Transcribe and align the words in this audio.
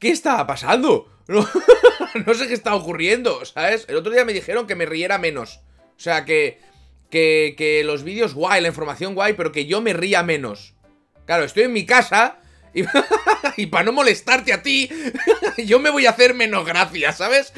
¿Qué 0.00 0.10
estaba 0.10 0.46
pasando? 0.46 1.06
No, 2.26 2.34
sé 2.34 2.48
qué 2.48 2.54
está 2.54 2.74
ocurriendo, 2.74 3.44
¿sabes? 3.44 3.84
El 3.88 3.94
otro 3.94 4.10
día 4.10 4.24
me 4.24 4.32
dijeron 4.32 4.66
que 4.66 4.74
me 4.74 4.84
riera 4.84 5.16
menos. 5.16 5.60
O 5.96 6.00
sea, 6.00 6.24
que, 6.24 6.58
que, 7.08 7.54
que 7.56 7.84
los 7.84 8.02
vídeos 8.02 8.34
guay, 8.34 8.60
la 8.60 8.66
información 8.66 9.14
guay, 9.14 9.34
pero 9.34 9.52
que 9.52 9.66
yo 9.66 9.80
me 9.80 9.92
ría 9.92 10.24
menos. 10.24 10.74
Claro, 11.24 11.44
estoy 11.44 11.64
en 11.64 11.72
mi 11.72 11.86
casa 11.86 12.40
y, 12.74 12.82
y 13.56 13.66
para 13.66 13.84
no 13.84 13.92
molestarte 13.92 14.52
a 14.52 14.62
ti, 14.62 14.90
yo 15.58 15.78
me 15.78 15.90
voy 15.90 16.06
a 16.06 16.10
hacer 16.10 16.34
menos 16.34 16.66
gracia, 16.66 17.12
¿sabes? 17.12 17.52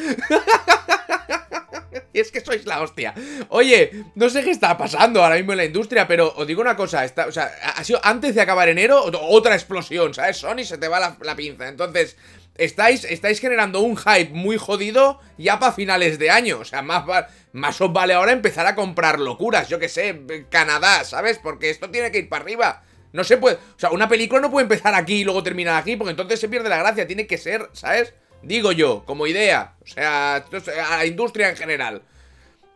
Y 2.13 2.21
es 2.21 2.31
que 2.31 2.41
sois 2.41 2.67
la 2.67 2.83
hostia. 2.83 3.15
Oye, 3.49 4.05
no 4.15 4.29
sé 4.29 4.43
qué 4.43 4.51
está 4.51 4.77
pasando 4.77 5.23
ahora 5.23 5.37
mismo 5.37 5.53
en 5.53 5.59
la 5.59 5.65
industria, 5.65 6.07
pero 6.07 6.33
os 6.37 6.47
digo 6.47 6.61
una 6.61 6.77
cosa, 6.77 7.05
está, 7.05 7.27
o 7.27 7.33
sea, 7.33 7.53
ha 7.77 7.85
sido 7.85 8.01
antes 8.03 8.35
de 8.35 8.41
acabar 8.41 8.69
enero 8.69 9.05
otra 9.29 9.55
explosión, 9.55 10.15
¿sabes? 10.15 10.37
Sony 10.37 10.65
se 10.65 10.79
te 10.79 10.89
va 10.89 11.17
la, 11.21 11.37
pinza. 11.37 11.69
Entonces, 11.69 12.17
estáis, 12.57 13.05
estáis 13.05 13.41
generando 13.41 13.81
un 13.81 13.97
hype 13.97 14.31
muy 14.33 14.57
jodido 14.57 15.21
ya 15.39 15.59
para 15.59 15.73
finales 15.73 16.19
de 16.19 16.31
año. 16.31 16.59
O 16.61 16.65
sea, 16.65 16.83
más, 16.83 17.05
más 17.53 17.81
os 17.81 17.93
vale 17.93 18.15
ahora 18.15 18.33
empezar 18.33 18.67
a 18.67 18.75
comprar 18.75 19.19
locuras, 19.19 19.69
yo 19.69 19.79
que 19.79 19.89
sé, 19.89 20.47
Canadá, 20.51 21.05
¿sabes? 21.05 21.39
Porque 21.39 21.71
esto 21.71 21.91
tiene 21.91 22.11
que 22.11 22.19
ir 22.19 22.29
para 22.29 22.45
arriba. 22.45 22.83
No 23.13 23.25
se 23.25 23.37
puede, 23.37 23.57
o 23.57 23.79
sea, 23.79 23.91
una 23.91 24.09
película 24.09 24.41
no 24.41 24.51
puede 24.51 24.63
empezar 24.63 24.95
aquí 24.95 25.17
y 25.17 25.25
luego 25.25 25.43
terminar 25.43 25.77
aquí, 25.77 25.97
porque 25.97 26.13
entonces 26.13 26.41
se 26.41 26.49
pierde 26.49 26.71
la 26.71 26.79
gracia, 26.79 27.07
tiene 27.07 27.27
que 27.27 27.37
ser, 27.37 27.69
¿sabes? 27.73 28.15
Digo 28.43 28.73
yo, 28.73 29.05
como 29.05 29.27
idea. 29.27 29.75
O 29.83 29.87
sea, 29.87 30.37
a 30.37 30.97
la 30.97 31.07
industria 31.07 31.51
en 31.51 31.57
general. 31.57 32.03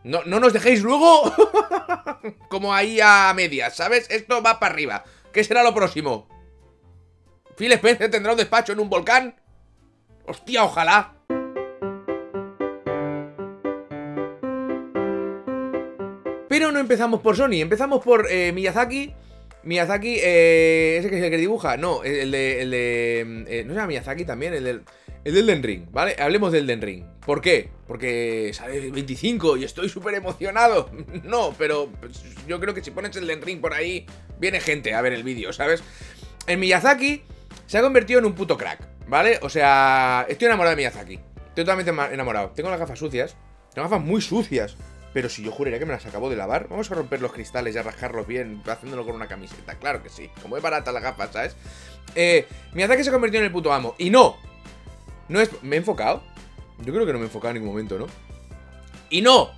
No, 0.03 0.23
no 0.25 0.39
nos 0.39 0.53
dejéis 0.53 0.81
luego 0.81 1.33
como 2.49 2.73
ahí 2.73 2.99
a 3.01 3.33
medias, 3.35 3.75
¿sabes? 3.75 4.09
Esto 4.09 4.41
va 4.41 4.59
para 4.59 4.73
arriba. 4.73 5.03
¿Qué 5.33 5.43
será 5.43 5.63
lo 5.63 5.73
próximo? 5.73 6.27
¿Phil 7.57 7.71
Spencer 7.73 8.09
tendrá 8.09 8.31
un 8.31 8.37
despacho 8.37 8.71
en 8.71 8.79
un 8.79 8.89
volcán? 8.89 9.35
Hostia, 10.25 10.63
ojalá. 10.63 11.13
Pero 16.47 16.71
no 16.71 16.79
empezamos 16.79 17.21
por 17.21 17.35
Sony, 17.35 17.61
empezamos 17.61 18.03
por 18.03 18.27
eh, 18.31 18.51
Miyazaki. 18.51 19.13
Miyazaki, 19.63 20.17
eh, 20.21 20.97
ese 20.99 21.09
que 21.09 21.17
es 21.17 21.23
el 21.23 21.29
que 21.29 21.37
dibuja. 21.37 21.77
No, 21.77 22.03
el 22.03 22.31
de. 22.31 22.61
El 22.61 22.71
de 22.71 23.19
eh, 23.47 23.63
no 23.65 23.73
se 23.73 23.75
llama 23.75 23.87
Miyazaki 23.87 24.25
también, 24.25 24.53
el 24.53 24.63
del. 24.63 24.83
El 25.27 25.33
del 25.33 25.45
Den 25.45 25.61
Ring, 25.61 25.87
¿vale? 25.91 26.15
Hablemos 26.17 26.53
del 26.53 26.65
Den 26.65 26.81
Ring. 26.81 27.03
¿Por 27.25 27.41
qué? 27.41 27.69
Porque 27.85 28.51
sale 28.53 28.77
el 28.77 28.93
25 28.93 29.57
y 29.57 29.65
estoy 29.65 29.89
súper 29.89 30.15
emocionado. 30.15 30.89
No, 31.25 31.53
pero 31.57 31.89
pues, 31.99 32.23
yo 32.47 32.61
creo 32.61 32.73
que 32.73 32.81
si 32.81 32.91
pones 32.91 33.13
el 33.17 33.27
Den 33.27 33.41
Ring 33.41 33.59
por 33.59 33.73
ahí, 33.73 34.05
viene 34.39 34.61
gente 34.61 34.93
a 34.93 35.01
ver 35.01 35.11
el 35.11 35.23
vídeo, 35.23 35.51
¿sabes? 35.51 35.83
El 36.45 36.59
Miyazaki 36.59 37.23
se 37.65 37.77
ha 37.77 37.81
convertido 37.81 38.19
en 38.19 38.25
un 38.25 38.35
puto 38.35 38.55
crack, 38.55 38.79
¿vale? 39.09 39.37
O 39.41 39.49
sea, 39.49 40.25
estoy 40.29 40.45
enamorado 40.45 40.77
de 40.77 40.77
Miyazaki. 40.77 41.15
Estoy 41.15 41.65
totalmente 41.65 41.91
enamorado. 42.13 42.51
Tengo 42.51 42.69
las 42.69 42.79
gafas 42.79 42.97
sucias. 42.97 43.35
Tengo 43.73 43.89
gafas 43.89 44.05
muy 44.05 44.21
sucias. 44.21 44.77
Pero 45.11 45.27
si 45.27 45.43
yo 45.43 45.51
juraría 45.51 45.77
que 45.77 45.85
me 45.85 45.91
las 45.91 46.05
acabo 46.05 46.29
de 46.29 46.37
lavar, 46.37 46.69
vamos 46.69 46.89
a 46.89 46.95
romper 46.95 47.21
los 47.21 47.33
cristales 47.33 47.75
y 47.75 47.77
a 47.77 47.83
rascarlos 47.83 48.27
bien, 48.27 48.63
haciéndolo 48.65 49.05
con 49.05 49.15
una 49.15 49.27
camiseta. 49.27 49.75
Claro 49.75 50.01
que 50.01 50.07
sí. 50.07 50.29
Como 50.41 50.55
es 50.55 50.63
barata 50.63 50.93
la 50.93 51.01
gafa, 51.01 51.27
¿sabes? 51.27 51.57
Eh, 52.15 52.47
Miyazaki 52.71 53.03
se 53.03 53.09
ha 53.09 53.13
convertido 53.13 53.41
en 53.41 53.47
el 53.47 53.51
puto 53.51 53.73
amo. 53.73 53.93
Y 53.97 54.09
no, 54.09 54.37
no 55.29 55.39
es... 55.39 55.51
¿Me 55.63 55.75
he 55.75 55.79
enfocado? 55.79 56.23
Yo 56.79 56.93
creo 56.93 57.05
que 57.05 57.13
no 57.13 57.19
me 57.19 57.25
he 57.25 57.27
enfocado 57.27 57.51
en 57.51 57.55
ningún 57.55 57.71
momento, 57.71 57.97
¿no? 57.97 58.07
Y 59.09 59.21
no. 59.21 59.49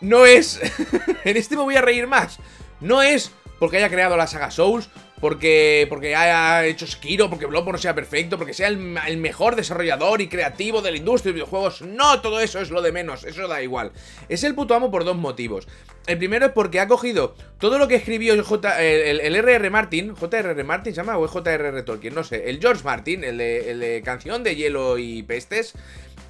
No 0.00 0.26
es... 0.26 0.60
en 1.24 1.36
este 1.36 1.56
me 1.56 1.62
voy 1.62 1.76
a 1.76 1.82
reír 1.82 2.06
más. 2.06 2.38
No 2.80 3.02
es 3.02 3.32
porque 3.58 3.76
haya 3.76 3.90
creado 3.90 4.16
la 4.16 4.26
saga 4.26 4.50
Souls, 4.50 4.88
porque, 5.22 5.86
porque 5.88 6.16
haya 6.16 6.66
hecho 6.66 6.84
Sekiro, 6.84 7.30
porque 7.30 7.46
Bloodborne 7.46 7.80
sea 7.80 7.94
perfecto, 7.94 8.36
porque 8.36 8.52
sea 8.52 8.66
el, 8.66 9.18
mejor 9.18 9.54
desarrollador 9.54 10.20
y 10.20 10.26
creativo 10.26 10.82
de 10.82 10.90
la 10.90 10.96
industria 10.96 11.30
de 11.30 11.34
videojuegos. 11.34 11.82
No, 11.82 12.20
todo 12.20 12.40
eso 12.40 12.58
es 12.58 12.70
lo 12.70 12.82
de 12.82 12.90
menos, 12.90 13.22
eso 13.22 13.46
da 13.46 13.62
igual. 13.62 13.92
Es 14.28 14.42
el 14.42 14.56
puto 14.56 14.74
amo 14.74 14.90
por 14.90 15.04
dos 15.04 15.16
motivos. 15.16 15.68
El 16.08 16.18
primero 16.18 16.46
es 16.46 16.52
porque 16.52 16.80
ha 16.80 16.88
cogido 16.88 17.36
todo 17.60 17.78
lo 17.78 17.86
que 17.86 17.94
escribió 17.94 18.34
el, 18.34 18.42
J, 18.42 18.82
el, 18.82 19.20
el, 19.20 19.36
R.R. 19.36 19.70
Martin, 19.70 20.12
J.R.R. 20.16 20.64
Martin 20.64 20.92
se 20.92 20.96
llama 20.96 21.16
o 21.16 21.24
es 21.24 21.30
J.R.R. 21.30 21.84
Tolkien, 21.84 22.16
no 22.16 22.24
sé, 22.24 22.50
el 22.50 22.58
George 22.58 22.82
Martin, 22.82 23.22
el 23.22 23.38
de, 23.38 23.76
de 23.76 24.02
Canción 24.02 24.42
de 24.42 24.56
Hielo 24.56 24.98
y 24.98 25.22
Pestes, 25.22 25.74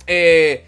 eh 0.06 0.66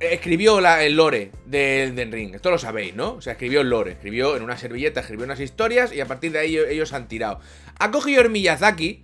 escribió 0.00 0.58
el 0.58 0.96
lore 0.96 1.32
del 1.44 1.94
Den 1.94 2.12
Ring. 2.12 2.34
Esto 2.34 2.50
lo 2.50 2.58
sabéis, 2.58 2.94
¿no? 2.94 3.14
O 3.14 3.20
sea, 3.20 3.32
escribió 3.32 3.60
el 3.60 3.70
lore. 3.70 3.92
Escribió 3.92 4.36
en 4.36 4.42
una 4.42 4.56
servilleta, 4.56 5.00
escribió 5.00 5.24
unas 5.24 5.40
historias 5.40 5.92
y 5.92 6.00
a 6.00 6.06
partir 6.06 6.32
de 6.32 6.40
ahí 6.40 6.56
ellos 6.56 6.92
han 6.92 7.08
tirado. 7.08 7.40
Ha 7.78 7.90
cogido 7.90 8.22
el 8.22 8.30
Miyazaki, 8.30 9.02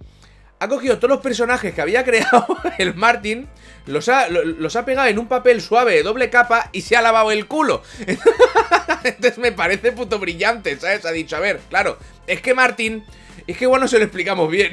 ha 0.60 0.68
cogido 0.68 0.98
todos 0.98 1.10
los 1.10 1.20
personajes 1.20 1.74
que 1.74 1.80
había 1.80 2.04
creado 2.06 2.46
el 2.78 2.94
Martin, 2.94 3.48
los 3.86 4.08
ha, 4.08 4.28
los 4.28 4.76
ha 4.76 4.84
pegado 4.84 5.08
en 5.08 5.18
un 5.18 5.28
papel 5.28 5.60
suave 5.60 5.94
de 5.94 6.02
doble 6.02 6.30
capa 6.30 6.70
y 6.72 6.82
se 6.82 6.96
ha 6.96 7.02
lavado 7.02 7.30
el 7.32 7.46
culo. 7.46 7.82
Entonces 9.04 9.38
me 9.38 9.52
parece 9.52 9.92
puto 9.92 10.18
brillante, 10.18 10.78
¿sabes? 10.78 11.04
Ha 11.04 11.12
dicho, 11.12 11.36
a 11.36 11.40
ver, 11.40 11.60
claro, 11.68 11.98
es 12.26 12.40
que 12.40 12.54
Martin... 12.54 13.04
Es 13.46 13.58
que 13.58 13.64
igual 13.64 13.80
no 13.80 13.88
se 13.88 13.98
lo 13.98 14.04
explicamos 14.04 14.50
bien. 14.50 14.72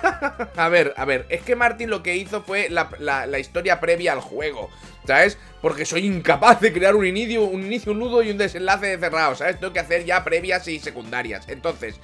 a 0.56 0.68
ver, 0.68 0.92
a 0.96 1.04
ver, 1.04 1.26
es 1.28 1.42
que 1.42 1.56
Martin 1.56 1.88
lo 1.90 2.02
que 2.02 2.16
hizo 2.16 2.42
fue 2.42 2.68
la, 2.68 2.88
la 2.98 3.38
historia 3.38 3.80
previa 3.80 4.12
al 4.12 4.20
juego. 4.20 4.70
¿sabes? 5.06 5.38
Porque 5.60 5.84
soy 5.84 6.06
incapaz 6.06 6.60
de 6.60 6.72
crear 6.72 6.94
un 6.94 7.06
inicio, 7.06 7.44
un 7.44 7.64
inicio, 7.64 7.94
nudo 7.94 8.22
y 8.22 8.30
un 8.30 8.38
desenlace 8.38 8.98
cerrado, 8.98 9.34
¿sabes? 9.34 9.58
Tengo 9.58 9.72
que 9.72 9.80
hacer 9.80 10.04
ya 10.04 10.24
previas 10.24 10.66
y 10.68 10.78
secundarias. 10.78 11.48
Entonces, 11.48 12.00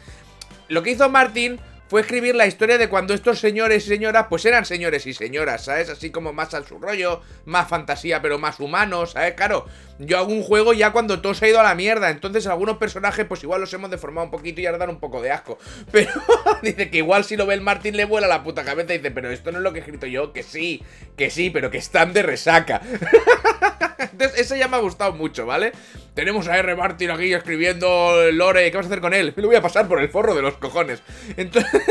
lo 0.69 0.83
que 0.83 0.91
hizo 0.91 1.09
Martín 1.09 1.61
fue 1.89 2.03
escribir 2.03 2.35
la 2.35 2.47
historia 2.47 2.77
de 2.77 2.89
cuando 2.89 3.15
estos 3.15 3.39
señores 3.39 3.87
y 3.87 3.89
señoras 3.89 4.27
pues 4.29 4.45
eran 4.45 4.67
señores 4.67 5.07
y 5.07 5.15
señoras, 5.15 5.65
¿sabes? 5.65 5.89
Así 5.89 6.11
como 6.11 6.33
más 6.33 6.53
al 6.53 6.67
su 6.67 6.79
rollo, 6.79 7.23
más 7.47 7.69
fantasía 7.69 8.21
pero 8.21 8.39
más 8.39 8.61
humanos, 8.61 9.13
¿sabes? 9.13 9.35
Claro, 9.35 9.67
yo 9.99 10.19
hago 10.19 10.33
un 10.33 10.43
juego 10.43 10.73
ya 10.73 10.93
cuando 10.93 11.21
todo 11.21 11.35
se 11.35 11.47
ha 11.47 11.49
ido 11.49 11.61
a 11.61 11.63
la 11.63 11.75
mierda, 11.75 12.11
entonces 12.11 12.47
algunos 12.47 12.79
personajes 12.79 13.27
pues 13.27 13.43
igual 13.43 13.61
los 13.61 13.73
hemos 13.75 13.91
deformado 13.91 14.27
un 14.27 14.31
poquito 14.31 14.61
y 14.61 14.67
ahora 14.67 14.79
dan 14.79 14.91
un 14.91 15.01
poco 15.01 15.21
de 15.21 15.31
asco. 15.31 15.59
Pero 15.93 16.11
dice 16.63 16.91
que 16.91 16.99
igual 16.99 17.25
si 17.25 17.37
lo 17.37 17.47
ve 17.47 17.55
el 17.55 17.61
Martín 17.61 17.97
le 17.97 18.05
vuela 18.05 18.29
la 18.29 18.43
puta 18.43 18.65
cabeza 18.65 18.95
y 18.95 18.99
dice, 18.99 19.11
pero 19.11 19.31
esto 19.31 19.53
no 19.53 19.59
es 19.59 19.65
lo 19.65 19.73
que 19.73 19.79
he 19.79 19.83
escrito 19.83 20.07
yo, 20.07 20.33
que 20.33 20.43
sí, 20.43 20.83
que 21.17 21.31
sí, 21.31 21.51
pero 21.51 21.71
que 21.71 21.79
están 21.79 22.13
de 22.13 22.23
resaca. 22.23 22.81
Entonces, 23.99 24.39
eso 24.39 24.57
ya 24.57 24.69
me 24.69 24.77
ha 24.77 24.81
gustado 24.81 25.13
mucho, 25.13 25.47
¿vale? 25.47 25.73
Tenemos 26.15 26.49
a 26.49 26.57
R. 26.57 26.77
Martin 26.77 27.11
aquí 27.11 27.33
escribiendo 27.33 28.31
Lore. 28.33 28.71
¿Qué 28.71 28.77
vas 28.77 28.87
a 28.87 28.89
hacer 28.89 29.01
con 29.01 29.15
él? 29.15 29.33
Lo 29.37 29.47
voy 29.47 29.57
a 29.57 29.63
pasar 29.63 29.89
por 29.89 30.01
el 30.01 30.09
forro 30.09 30.35
de 30.35 30.43
los 30.43 30.57
cojones. 30.57 31.03
Entonces, 31.37 31.83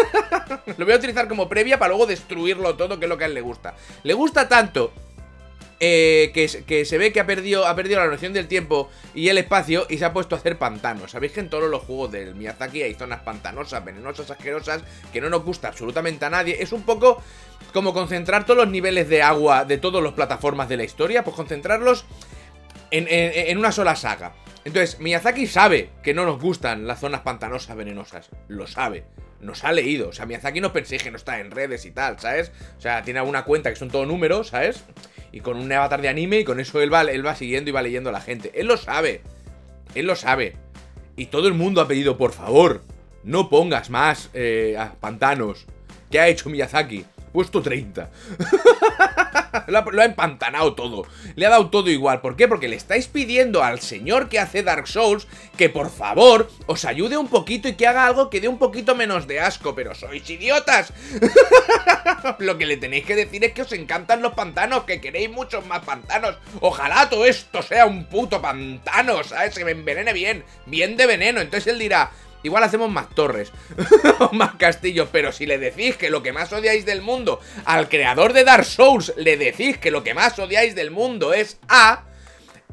lo 0.77 0.85
voy 0.85 0.93
a 0.93 0.97
utilizar 0.97 1.27
como 1.27 1.49
previa 1.49 1.79
para 1.79 1.89
luego 1.89 2.05
destruirlo 2.05 2.75
todo, 2.75 2.99
que 2.99 3.05
es 3.05 3.09
lo 3.09 3.17
que 3.17 3.25
a 3.25 3.27
él 3.27 3.33
le 3.33 3.41
gusta. 3.41 3.75
Le 4.03 4.13
gusta 4.13 4.47
tanto 4.47 4.91
eh, 5.79 6.31
que, 6.33 6.85
se 6.85 6.97
ve 6.97 7.11
que 7.13 7.19
ha 7.19 7.27
perdido, 7.27 7.67
ha 7.67 7.75
perdido 7.75 7.99
la 7.99 8.07
noción 8.07 8.33
del 8.33 8.47
tiempo 8.47 8.89
y 9.13 9.29
el 9.29 9.37
espacio 9.37 9.85
y 9.89 9.99
se 9.99 10.05
ha 10.05 10.13
puesto 10.13 10.35
a 10.35 10.39
hacer 10.39 10.57
pantanos. 10.57 11.11
Sabéis 11.11 11.33
que 11.33 11.39
en 11.39 11.49
todos 11.49 11.69
los 11.69 11.83
juegos 11.83 12.11
del 12.11 12.33
Miyazaki 12.33 12.81
hay 12.81 12.95
zonas 12.95 13.21
pantanosas, 13.21 13.85
venenosas, 13.85 14.31
asquerosas, 14.31 14.81
que 15.13 15.21
no 15.21 15.29
nos 15.29 15.43
gusta 15.43 15.67
absolutamente 15.67 16.25
a 16.25 16.31
nadie. 16.31 16.57
Es 16.59 16.71
un 16.71 16.81
poco 16.81 17.21
como 17.73 17.93
concentrar 17.93 18.45
todos 18.45 18.57
los 18.57 18.69
niveles 18.69 19.07
de 19.07 19.21
agua 19.21 19.65
de 19.65 19.77
todas 19.77 20.03
las 20.03 20.13
plataformas 20.13 20.67
de 20.67 20.77
la 20.77 20.83
historia, 20.83 21.23
pues 21.23 21.35
concentrarlos 21.35 22.05
en, 22.89 23.57
una 23.57 23.71
sola 23.71 23.95
saga. 23.95 24.33
Entonces, 24.65 24.99
Miyazaki 24.99 25.45
sabe 25.45 25.91
que 26.01 26.13
no 26.13 26.25
nos 26.25 26.41
gustan 26.41 26.87
las 26.87 26.99
zonas 26.99 27.21
pantanosas 27.21 27.75
venenosas. 27.75 28.29
Lo 28.47 28.65
sabe. 28.65 29.05
Nos 29.39 29.63
ha 29.63 29.71
leído. 29.71 30.09
O 30.09 30.13
sea, 30.13 30.25
Miyazaki 30.25 30.61
no 30.61 30.73
penséis 30.73 31.03
que 31.03 31.11
no 31.11 31.17
está 31.17 31.39
en 31.39 31.51
redes 31.51 31.85
y 31.85 31.91
tal, 31.91 32.19
¿sabes? 32.19 32.51
O 32.77 32.81
sea, 32.81 33.03
tiene 33.03 33.19
alguna 33.19 33.43
cuenta 33.43 33.69
que 33.69 33.75
son 33.75 33.89
todo 33.89 34.05
números, 34.05 34.49
¿sabes? 34.49 34.83
Y 35.31 35.41
con 35.41 35.57
un 35.57 35.71
avatar 35.71 36.01
de 36.01 36.09
anime 36.09 36.39
y 36.39 36.43
con 36.43 36.59
eso 36.59 36.81
él 36.81 36.91
va, 36.93 37.01
él 37.01 37.25
va 37.25 37.35
siguiendo 37.35 37.69
y 37.69 37.73
va 37.73 37.81
leyendo 37.81 38.09
a 38.09 38.13
la 38.13 38.21
gente. 38.21 38.51
Él 38.55 38.67
lo 38.67 38.77
sabe. 38.77 39.21
Él 39.93 40.07
lo 40.07 40.15
sabe. 40.15 40.55
Y 41.15 41.27
todo 41.27 41.47
el 41.47 41.53
mundo 41.53 41.81
ha 41.81 41.87
pedido, 41.87 42.17
por 42.17 42.31
favor, 42.31 42.81
no 43.23 43.49
pongas 43.49 43.89
más 43.89 44.29
eh, 44.33 44.77
pantanos. 44.99 45.65
¿Qué 46.09 46.19
ha 46.19 46.27
hecho 46.27 46.49
Miyazaki? 46.49 47.05
Puesto 47.33 47.61
30. 47.61 48.09
lo, 49.67 50.01
ha, 50.01 50.05
empantanado 50.05 50.73
todo. 50.73 51.03
Le 51.35 51.45
ha 51.45 51.49
dado 51.49 51.69
todo 51.69 51.89
igual. 51.89 52.21
¿Por 52.21 52.35
qué? 52.35 52.47
Porque 52.47 52.67
le 52.67 52.75
estáis 52.75 53.07
pidiendo 53.07 53.63
al 53.63 53.79
señor 53.79 54.29
que 54.29 54.39
hace 54.39 54.63
Dark 54.63 54.87
Souls 54.87 55.27
que 55.57 55.69
por 55.69 55.89
favor 55.89 56.49
os 56.67 56.85
ayude 56.85 57.17
un 57.17 57.27
poquito 57.27 57.67
y 57.67 57.75
que 57.75 57.87
haga 57.87 58.05
algo 58.05 58.29
que 58.29 58.41
dé 58.41 58.47
un 58.47 58.59
poquito 58.59 58.95
menos 58.95 59.27
de 59.27 59.39
asco. 59.39 59.75
Pero 59.75 59.95
sois 59.95 60.29
idiotas. 60.29 60.93
lo 62.39 62.57
que 62.57 62.65
le 62.65 62.77
tenéis 62.77 63.05
que 63.05 63.15
decir 63.15 63.43
es 63.43 63.53
que 63.53 63.63
os 63.63 63.71
encantan 63.71 64.21
los 64.21 64.33
pantanos, 64.33 64.83
que 64.83 65.01
queréis 65.01 65.29
muchos 65.29 65.65
más 65.65 65.83
pantanos. 65.83 66.37
Ojalá 66.61 67.09
todo 67.09 67.25
esto 67.25 67.61
sea 67.61 67.85
un 67.85 68.05
puto 68.05 68.41
pantano, 68.41 69.23
¿sabes? 69.23 69.55
Que 69.55 69.65
me 69.65 69.71
envenene 69.71 70.13
bien. 70.13 70.43
Bien 70.65 70.97
de 70.97 71.05
veneno. 71.07 71.41
Entonces 71.41 71.71
él 71.73 71.79
dirá... 71.79 72.11
Igual 72.47 72.63
hacemos 72.63 72.89
más 72.89 73.09
torres 73.09 73.51
más 74.31 74.55
castillos, 74.55 75.09
pero 75.11 75.33
si 75.33 75.45
le 75.45 75.57
decís 75.57 75.97
que 75.97 76.09
lo 76.09 76.23
que 76.23 76.31
más 76.31 76.53
odiáis 76.53 76.85
del 76.85 77.01
mundo 77.01 77.41
al 77.65 77.89
creador 77.89 78.31
de 78.31 78.45
Dark 78.45 78.63
Souls, 78.63 79.13
le 79.17 79.35
decís 79.35 79.77
que 79.77 79.91
lo 79.91 80.01
que 80.01 80.13
más 80.13 80.39
odiáis 80.39 80.73
del 80.73 80.89
mundo 80.89 81.33
es 81.33 81.59
A, 81.67 82.05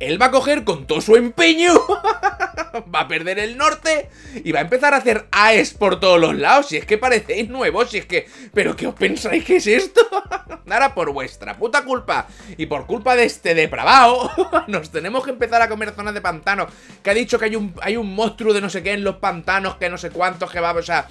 él 0.00 0.20
va 0.20 0.26
a 0.26 0.30
coger 0.32 0.64
con 0.64 0.86
todo 0.86 1.00
su 1.00 1.14
empeño, 1.14 1.72
va 2.94 3.00
a 3.00 3.08
perder 3.08 3.38
el 3.38 3.56
norte 3.56 4.10
y 4.42 4.50
va 4.50 4.58
a 4.58 4.62
empezar 4.62 4.92
a 4.92 4.96
hacer 4.96 5.26
AES 5.30 5.74
por 5.74 6.00
todos 6.00 6.20
los 6.20 6.34
lados. 6.34 6.68
Si 6.68 6.76
es 6.76 6.84
que 6.84 6.98
parecéis 6.98 7.48
nuevos, 7.48 7.90
si 7.90 7.98
es 7.98 8.06
que... 8.06 8.26
¿Pero 8.52 8.74
qué 8.74 8.88
os 8.88 8.94
pensáis 8.94 9.44
que 9.44 9.56
es 9.56 9.66
esto? 9.68 10.00
Ahora 10.68 10.94
por 10.94 11.12
vuestra 11.12 11.56
puta 11.56 11.84
culpa 11.84 12.26
y 12.56 12.66
por 12.66 12.86
culpa 12.86 13.14
de 13.14 13.24
este 13.24 13.54
depravado, 13.54 14.30
nos 14.66 14.90
tenemos 14.90 15.24
que 15.24 15.30
empezar 15.30 15.62
a 15.62 15.68
comer 15.68 15.92
zonas 15.92 16.14
de 16.14 16.20
pantano. 16.20 16.66
Que 17.02 17.10
ha 17.10 17.14
dicho 17.14 17.38
que 17.38 17.44
hay 17.44 17.56
un, 17.56 17.72
hay 17.80 17.96
un 17.96 18.12
monstruo 18.14 18.52
de 18.52 18.60
no 18.60 18.70
sé 18.70 18.82
qué 18.82 18.92
en 18.92 19.04
los 19.04 19.16
pantanos, 19.16 19.76
que 19.76 19.88
no 19.88 19.98
sé 19.98 20.10
cuántos, 20.10 20.50
que 20.50 20.60
va... 20.60 20.72
O 20.72 20.82
sea... 20.82 21.06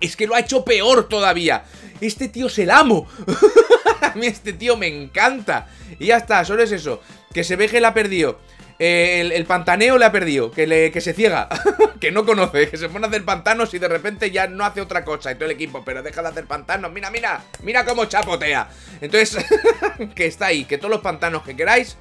Es 0.00 0.16
que 0.16 0.26
lo 0.26 0.34
ha 0.34 0.40
hecho 0.40 0.64
peor 0.64 1.08
todavía. 1.08 1.64
Este 2.00 2.28
tío 2.28 2.46
es 2.46 2.58
el 2.58 2.70
amo. 2.70 3.08
a 4.02 4.14
mí 4.14 4.26
este 4.26 4.52
tío 4.52 4.76
me 4.76 4.86
encanta. 4.86 5.68
Y 5.98 6.06
ya 6.06 6.18
está, 6.18 6.44
solo 6.44 6.62
es 6.62 6.72
eso. 6.72 7.00
Que 7.32 7.44
se 7.44 7.56
ve 7.56 7.68
que 7.68 7.80
le 7.80 7.86
ha 7.86 7.94
perdido. 7.94 8.38
Eh, 8.78 9.30
el, 9.32 9.46
pantaneo 9.46 9.98
le 9.98 10.04
ha 10.04 10.10
perdido, 10.10 10.50
que, 10.50 10.66
le, 10.66 10.90
que 10.90 11.00
se 11.00 11.12
ciega, 11.12 11.48
que 12.00 12.10
no 12.10 12.26
conoce, 12.26 12.68
que 12.68 12.76
se 12.76 12.88
pone 12.88 13.06
a 13.06 13.08
hacer 13.08 13.24
pantanos 13.24 13.72
y 13.72 13.78
de 13.78 13.86
repente 13.86 14.32
ya 14.32 14.48
no 14.48 14.64
hace 14.64 14.80
otra 14.80 15.04
cosa 15.04 15.30
y 15.30 15.36
todo 15.36 15.44
el 15.44 15.52
equipo, 15.52 15.84
pero 15.84 16.02
deja 16.02 16.22
de 16.22 16.28
hacer 16.28 16.44
pantanos, 16.46 16.90
mira, 16.90 17.08
mira, 17.10 17.44
mira 17.62 17.84
cómo 17.84 18.06
chapotea. 18.06 18.68
Entonces, 19.00 19.44
que 20.16 20.26
está 20.26 20.46
ahí, 20.46 20.64
que 20.64 20.78
todos 20.78 20.90
los 20.90 21.02
pantanos 21.02 21.44
que 21.44 21.54
queráis 21.54 21.96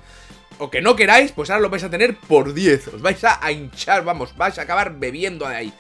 o 0.58 0.72
que 0.72 0.82
no 0.82 0.96
queráis, 0.96 1.32
pues 1.32 1.52
ahora 1.52 1.62
lo 1.62 1.70
vais 1.70 1.84
a 1.84 1.92
tener 1.92 2.18
por 2.18 2.56
10, 2.56 2.88
os 2.88 3.02
vais 3.02 3.24
a 3.24 3.52
hinchar, 3.52 4.04
vamos, 4.04 4.36
vais 4.36 4.58
a 4.58 4.64
acabar 4.64 4.98
bebiendo 4.98 5.48
de 5.48 5.56
ahí. 5.56 5.74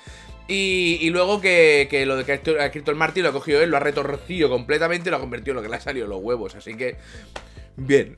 Y, 0.47 1.09
luego 1.09 1.39
que, 1.39 2.03
lo 2.05 2.17
de 2.17 2.25
que 2.25 2.31
ha 2.33 2.65
escrito 2.65 2.91
el 2.91 2.97
Martín 2.97 3.23
lo 3.23 3.29
ha 3.29 3.33
cogido 3.33 3.61
él, 3.61 3.69
lo 3.69 3.77
ha 3.77 3.79
retorcido 3.79 4.49
completamente 4.49 5.09
y 5.09 5.11
lo 5.11 5.17
ha 5.17 5.21
convertido 5.21 5.51
en 5.51 5.55
lo 5.57 5.61
que 5.61 5.69
le 5.69 5.77
ha 5.77 5.81
salido 5.81 6.07
los 6.07 6.21
huevos. 6.21 6.55
Así 6.55 6.75
que, 6.75 6.97
bien. 7.75 8.17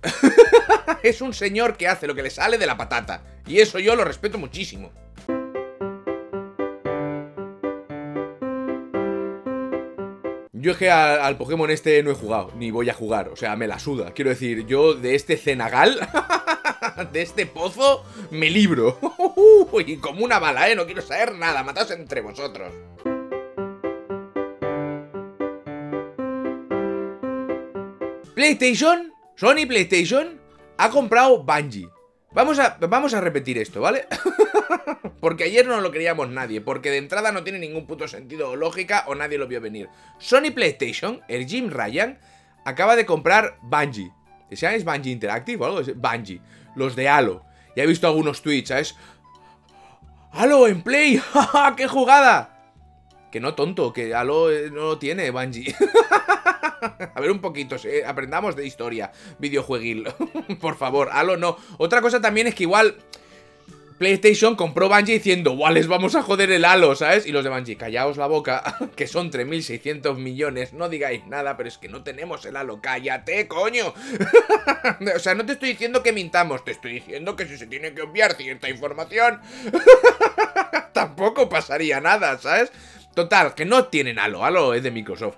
es 1.04 1.22
un 1.22 1.34
señor 1.34 1.78
que 1.78 1.88
hace 1.88 2.08
lo 2.08 2.16
que 2.16 2.24
le 2.24 2.30
sale 2.30 2.58
de 2.58 2.66
la 2.66 2.78
patata. 2.78 3.24
Y 3.48 3.60
eso 3.60 3.80
yo 3.80 3.96
lo 3.96 4.04
respeto 4.04 4.38
muchísimo. 4.38 4.92
Yo 10.66 10.72
es 10.72 10.78
que 10.78 10.90
al, 10.90 11.38
Pokémon 11.38 11.70
este 11.70 12.02
no 12.02 12.10
he 12.10 12.16
jugado, 12.16 12.52
ni 12.58 12.72
voy 12.72 12.90
a 12.90 12.94
jugar, 12.96 13.30
o 13.30 13.36
sea, 13.36 13.56
me 13.56 13.68
la 13.68 13.78
suda. 13.78 14.14
Quiero 14.16 14.32
decir, 14.32 14.66
yo 14.66 14.96
de 14.96 15.14
este 15.14 15.38
Cenagal, 15.38 16.00
de 17.12 17.22
este 17.22 17.46
pozo, 17.46 18.06
me 18.32 18.50
libro. 18.50 19.00
Y 19.86 19.98
como 19.98 20.24
una 20.24 20.40
bala, 20.40 20.70
¿eh? 20.70 20.76
No 20.76 20.86
quiero 20.86 21.02
saber 21.02 21.36
nada, 21.36 21.64
mataos 21.64 21.92
entre 21.92 22.22
vosotros. 22.22 22.74
PlayStation, 28.34 29.14
Sony 29.36 29.66
PlayStation, 29.68 30.40
ha 30.78 30.90
comprado 30.90 31.44
Bungie. 31.44 31.90
Vamos 32.32 32.60
a, 32.60 32.78
vamos 32.80 33.14
a 33.14 33.22
repetir 33.22 33.58
esto, 33.58 33.82
¿vale? 33.82 34.08
porque 35.20 35.46
ayer 35.46 35.66
no 35.68 35.82
lo 35.82 35.92
queríamos 35.92 36.30
nadie, 36.30 36.62
porque 36.62 36.92
de 36.92 36.98
entrada 36.98 37.32
no 37.32 37.44
tiene 37.44 37.60
ningún 37.60 37.88
puto 37.88 38.08
sentido 38.08 38.52
o 38.52 38.56
lógica 38.56 39.04
o 39.08 39.16
nadie 39.16 39.38
lo 39.38 39.48
vio 39.48 39.62
venir. 39.62 39.90
Sony 40.20 40.52
PlayStation, 40.54 41.22
el 41.28 41.48
Jim 41.48 41.70
Ryan, 41.70 42.20
acaba 42.66 42.96
de 42.96 43.06
comprar 43.06 43.58
Bungie. 43.62 44.12
¿Se 44.52 44.56
llama 44.56 44.94
Bungie 44.94 45.12
Interactive 45.12 45.64
o 45.64 45.66
algo? 45.66 45.82
Bungie. 45.96 46.42
Los 46.76 46.96
de 46.96 47.10
Halo. 47.10 47.44
Ya 47.76 47.84
he 47.84 47.88
visto 47.88 48.08
algunos 48.08 48.42
tweets, 48.42 48.70
¿sabes? 48.70 48.96
¡Halo 50.32 50.68
en 50.68 50.82
Play! 50.82 51.22
¡Qué 51.78 51.88
jugada! 51.88 52.52
Que 53.32 53.40
no 53.40 53.56
tonto, 53.56 53.92
que 53.92 54.14
Halo 54.14 54.52
eh, 54.52 54.70
no 54.70 54.82
lo 54.82 54.98
tiene 54.98 55.30
Bungie. 55.32 55.76
A 57.16 57.20
ver 57.20 57.32
un 57.32 57.40
poquito, 57.40 57.76
aprendamos 58.06 58.56
de 58.56 58.66
historia 58.66 59.12
videojueguil. 59.40 60.08
Por 60.62 60.76
favor, 60.76 61.10
Halo 61.12 61.38
no. 61.38 61.58
Otra 61.78 62.02
cosa 62.02 62.22
también 62.22 62.48
es 62.48 62.56
que 62.56 62.64
igual... 62.64 62.98
PlayStation 63.98 64.56
compró 64.56 64.90
Bungie 64.90 65.14
diciendo, 65.14 65.56
¡Guau, 65.56 65.74
les 65.74 65.88
vamos 65.88 66.16
a 66.16 66.24
joder 66.24 66.52
el 66.52 66.66
halo! 66.66 66.96
¿Sabes? 66.96 67.26
Y 67.26 67.32
los 67.32 67.44
de 67.44 67.50
Bungie, 67.50 67.78
callaos 67.78 68.18
la 68.18 68.28
boca, 68.28 68.78
que 68.96 69.08
son 69.08 69.32
3.600 69.32 70.18
millones, 70.18 70.74
no 70.74 70.90
digáis 70.90 71.26
nada, 71.28 71.56
pero 71.56 71.70
es 71.70 71.78
que 71.78 71.88
no 71.88 72.04
tenemos 72.04 72.46
el 72.46 72.58
halo, 72.58 72.82
¡cállate, 72.82 73.48
coño! 73.48 73.94
o 75.16 75.20
sea, 75.20 75.34
no 75.36 75.46
te 75.46 75.54
estoy 75.54 75.70
diciendo 75.70 76.04
que 76.04 76.12
mintamos, 76.12 76.66
te 76.66 76.72
estoy 76.72 76.94
diciendo 76.94 77.36
que 77.36 77.46
si 77.46 77.58
se 77.58 77.68
tiene 77.68 77.94
que 77.94 78.02
obviar 78.02 78.34
cierta 78.34 78.70
información, 78.70 79.40
tampoco 80.94 81.48
pasaría 81.48 82.02
nada, 82.02 82.38
¿sabes? 82.38 82.72
Total, 83.14 83.56
que 83.56 83.64
no 83.64 83.86
tienen 83.86 84.20
halo, 84.20 84.44
halo 84.44 84.74
es 84.74 84.84
de 84.84 84.92
Microsoft. 84.92 85.38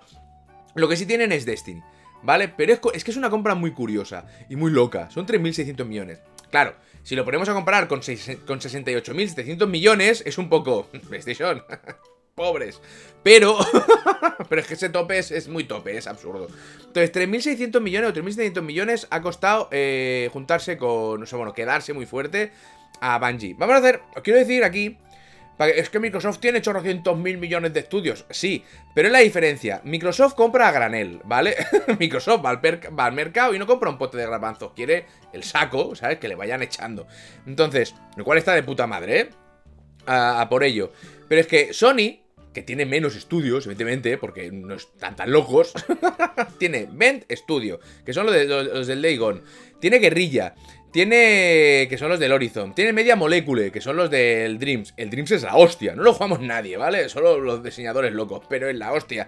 Lo 0.74 0.88
que 0.88 0.96
sí 0.96 1.06
tienen 1.06 1.32
es 1.32 1.46
Destiny, 1.46 1.84
¿vale? 2.24 2.48
Pero 2.48 2.74
es, 2.94 3.04
que 3.04 3.12
es 3.12 3.18
una 3.18 3.30
compra 3.30 3.54
muy 3.54 3.72
curiosa 3.72 4.26
y 4.50 4.56
muy 4.56 4.72
loca. 4.72 5.10
Son 5.12 5.28
3.600 5.28 5.86
millones. 5.86 6.22
Claro, 6.50 6.76
si 7.08 7.16
lo 7.16 7.24
ponemos 7.24 7.48
a 7.48 7.54
comparar 7.54 7.88
con, 7.88 8.02
con 8.02 8.60
68.700 8.60 9.66
millones, 9.66 10.24
es 10.26 10.38
un 10.38 10.50
poco... 10.50 10.90
PlayStation... 11.08 11.64
Pobres. 12.36 12.82
Pero... 13.24 13.58
pero 14.50 14.62
es 14.62 14.68
que 14.68 14.74
ese 14.74 14.90
tope 14.90 15.18
es, 15.18 15.48
muy 15.48 15.64
tope, 15.64 15.96
es 15.96 16.06
absurdo. 16.06 16.50
Entonces, 16.86 17.14
3.600 17.14 17.80
millones 17.80 18.10
o 18.10 18.14
3.700 18.14 18.62
millones 18.62 19.08
ha 19.10 19.22
costado 19.22 19.70
eh, 19.72 20.30
juntarse 20.34 20.78
con... 20.78 21.24
O 21.24 21.26
sea, 21.26 21.38
bueno, 21.38 21.54
quedarse 21.54 21.94
muy 21.94 22.06
fuerte 22.06 22.52
a 23.00 23.18
Bungie. 23.20 23.56
Vamos 23.58 23.76
a 23.76 23.80
hacer... 23.80 24.02
Os 24.14 24.22
quiero 24.22 24.40
decir 24.40 24.66
aquí 24.66 24.98
es 25.66 25.90
que 25.90 26.00
Microsoft 26.00 26.40
tiene 26.40 26.60
800 26.60 27.18
mil 27.18 27.38
millones 27.38 27.74
de 27.74 27.80
estudios. 27.80 28.26
Sí, 28.30 28.64
pero 28.94 29.08
es 29.08 29.12
la 29.12 29.20
diferencia. 29.20 29.82
Microsoft 29.84 30.36
compra 30.36 30.68
a 30.68 30.72
granel, 30.72 31.20
¿vale? 31.24 31.56
Microsoft 32.00 32.46
va 32.46 32.52
al, 33.06 33.14
mercado 33.14 33.54
y 33.54 33.60
no 33.60 33.66
compra 33.66 33.90
un 33.90 33.98
pote 33.98 34.18
de 34.18 34.28
garbanzos. 34.28 34.74
Quiere 34.74 35.06
el 35.34 35.44
saco, 35.44 35.96
¿sabes? 35.96 36.20
Que 36.20 36.28
le 36.28 36.36
vayan 36.36 36.62
echando. 36.62 37.08
Entonces, 37.46 37.96
lo 38.16 38.24
cual 38.24 38.38
está 38.38 38.54
de 38.54 38.64
puta 38.64 38.86
madre, 38.86 39.20
¿eh? 39.20 39.30
A, 40.06 40.48
por 40.50 40.64
ello. 40.64 40.92
Pero 41.28 41.42
es 41.42 41.48
que 41.48 41.74
Sony, 41.74 42.22
que 42.54 42.62
tiene 42.62 42.86
menos 42.86 43.16
estudios, 43.16 43.66
evidentemente, 43.66 44.18
porque 44.18 44.52
no 44.52 44.76
están 44.76 45.16
tan 45.16 45.32
locos, 45.32 45.74
tiene 46.60 46.88
Vent 46.90 47.30
Studio, 47.32 47.80
que 48.06 48.14
son 48.14 48.28
los, 48.28 48.36
de, 48.36 48.46
los, 48.46 48.88
del 48.88 49.02
Dagon. 49.02 49.44
Tiene 49.80 49.98
Guerrilla. 50.00 50.56
Tiene. 50.92 51.88
que 51.90 51.98
son 51.98 52.10
los 52.10 52.20
del 52.20 52.32
Horizon. 52.32 52.74
Tiene 52.74 52.94
Media 52.94 53.16
Molecule, 53.16 53.72
que 53.72 53.82
son 53.82 53.98
los 53.98 54.10
del 54.10 54.58
Dreams. 54.58 54.94
El 54.98 55.10
Dreams 55.10 55.32
es 55.32 55.44
la 55.44 55.56
hostia. 55.56 55.96
No 55.96 56.04
lo 56.04 56.14
jugamos 56.14 56.40
nadie, 56.42 56.78
¿vale? 56.78 57.10
Solo 57.10 57.40
los 57.40 57.64
diseñadores 57.64 58.14
locos, 58.14 58.44
pero 58.50 58.70
es 58.70 58.76
la 58.76 58.94
hostia. 58.94 59.28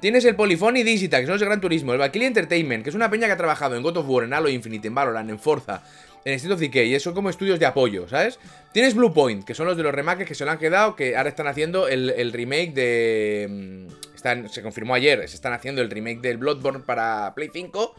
Tienes 0.00 0.24
el 0.24 0.34
Polyphony 0.34 0.82
Digita, 0.82 1.20
que 1.20 1.26
son 1.26 1.34
los 1.34 1.40
de 1.40 1.46
Gran 1.46 1.60
Turismo. 1.60 1.92
El 1.92 2.00
Valkyrie 2.00 2.26
Entertainment, 2.26 2.82
que 2.82 2.90
es 2.90 2.96
una 2.96 3.08
peña 3.08 3.26
que 3.26 3.34
ha 3.34 3.36
trabajado 3.36 3.76
en 3.76 3.82
God 3.82 3.98
of 3.98 4.08
War, 4.08 4.24
en 4.24 4.32
Halo 4.32 4.48
Infinite, 4.48 4.88
en 4.88 4.94
Valorant, 4.96 5.30
en 5.30 5.38
Forza, 5.38 5.82
en 6.24 6.34
Street 6.34 6.54
of 6.54 6.60
Decay. 6.60 6.92
Y 6.92 6.98
son 6.98 7.14
como 7.14 7.30
estudios 7.30 7.60
de 7.60 7.66
apoyo, 7.66 8.08
¿sabes? 8.08 8.40
Tienes 8.72 8.94
Bluepoint, 8.94 9.44
que 9.44 9.54
son 9.54 9.66
los 9.66 9.76
de 9.76 9.84
los 9.84 9.94
remakes 9.94 10.26
que 10.26 10.34
se 10.34 10.44
lo 10.44 10.50
han 10.50 10.58
quedado, 10.58 10.96
que 10.96 11.16
ahora 11.16 11.28
están 11.28 11.46
haciendo 11.46 11.86
el, 11.86 12.32
remake 12.32 12.72
de. 12.74 13.46
Mm, 13.48 14.14
están, 14.14 14.48
se 14.48 14.60
confirmó 14.60 14.94
ayer, 14.94 15.20
se 15.28 15.36
están 15.36 15.52
haciendo 15.52 15.82
el 15.82 15.88
remake 15.88 16.20
del 16.20 16.38
Bloodborne 16.38 16.80
para 16.80 17.32
Play 17.36 17.50
5 17.52 17.94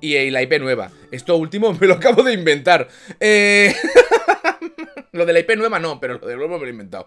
y 0.00 0.30
la 0.30 0.42
IP 0.42 0.60
nueva. 0.60 0.90
Esto 1.10 1.36
último 1.36 1.72
me 1.72 1.86
lo 1.86 1.94
acabo 1.94 2.22
de 2.22 2.32
inventar. 2.32 2.88
Eh... 3.20 3.74
lo 5.12 5.26
de 5.26 5.32
la 5.32 5.40
IP 5.40 5.56
nueva 5.56 5.78
no, 5.78 5.98
pero 5.98 6.18
lo 6.18 6.26
de 6.26 6.36
nuevo 6.36 6.54
me 6.54 6.60
lo 6.60 6.66
he 6.66 6.70
inventado. 6.70 7.06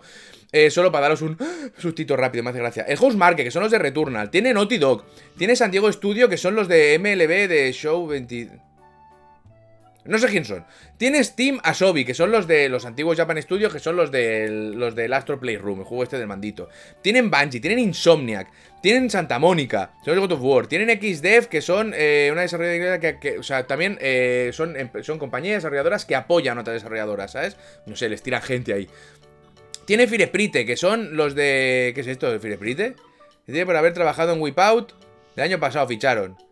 Eh, 0.51 0.71
solo 0.71 0.91
para 0.91 1.03
daros 1.03 1.21
un 1.21 1.37
sustito 1.77 2.15
rápido, 2.15 2.43
me 2.43 2.49
hace 2.49 2.59
gracia. 2.59 2.83
El 2.83 2.97
House 2.97 3.15
Market, 3.15 3.45
que 3.45 3.51
son 3.51 3.63
los 3.63 3.71
de 3.71 3.79
Returnal. 3.79 4.29
Tiene 4.31 4.53
Naughty 4.53 4.77
Dog. 4.77 5.05
Tiene 5.37 5.55
San 5.55 5.71
Diego 5.71 5.91
Studio, 5.91 6.27
que 6.27 6.37
son 6.37 6.55
los 6.55 6.67
de 6.67 6.97
MLB 6.99 7.47
de 7.47 7.71
Show 7.71 8.07
20... 8.07 8.68
No 10.09 10.17
sé 10.17 10.27
quién 10.27 10.43
son. 10.43 10.65
Tiene 10.97 11.23
Steam 11.23 11.59
Asobi, 11.63 12.03
que 12.03 12.15
son 12.15 12.31
los 12.31 12.47
de 12.47 12.67
los 12.67 12.83
antiguos 12.85 13.15
Japan 13.15 13.39
Studios, 13.43 13.71
que 13.71 13.77
son 13.77 13.95
los 13.95 14.11
del, 14.11 14.71
los 14.71 14.95
del 14.95 15.13
Astro 15.13 15.39
Playroom, 15.39 15.81
el 15.81 15.85
juego 15.85 16.01
este 16.01 16.17
del 16.17 16.25
mandito. 16.25 16.67
Tienen 17.03 17.29
Bungie, 17.29 17.59
tienen 17.59 17.77
Insomniac, 17.77 18.47
tienen 18.81 19.11
Santa 19.11 19.37
Mónica, 19.37 19.93
son 20.03 20.15
los 20.15 20.27
God 20.27 20.37
of 20.37 20.41
War. 20.41 20.65
Tienen 20.65 20.89
XDev, 20.99 21.47
que 21.47 21.61
son 21.61 21.93
eh, 21.95 22.29
una 22.31 22.41
desarrolladora 22.41 22.99
que, 22.99 23.37
o 23.37 23.43
sea, 23.43 23.67
también 23.67 23.99
eh, 24.01 24.49
son, 24.51 24.75
son 25.03 25.19
compañías 25.19 25.57
desarrolladoras 25.57 26.05
que 26.05 26.15
apoyan 26.15 26.57
a 26.57 26.61
otras 26.61 26.73
desarrolladoras, 26.73 27.33
¿sabes? 27.33 27.55
No 27.85 27.95
sé, 27.95 28.09
les 28.09 28.23
tira 28.23 28.41
gente 28.41 28.73
ahí. 28.73 28.89
Tiene 29.85 30.07
Firesprite, 30.07 30.65
que 30.65 30.75
son 30.75 31.17
los 31.17 31.35
de... 31.35 31.91
¿Qué 31.93 32.01
es 32.01 32.07
esto 32.07 32.31
de 32.31 32.39
Firesprite? 32.39 32.95
Tiene 33.45 33.65
por 33.65 33.75
haber 33.75 33.93
trabajado 33.93 34.33
en 34.33 34.41
Wipeout. 34.41 34.93
El 35.35 35.43
año 35.43 35.59
pasado 35.59 35.87
ficharon. 35.87 36.48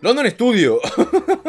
London 0.00 0.30
Studio. 0.30 0.80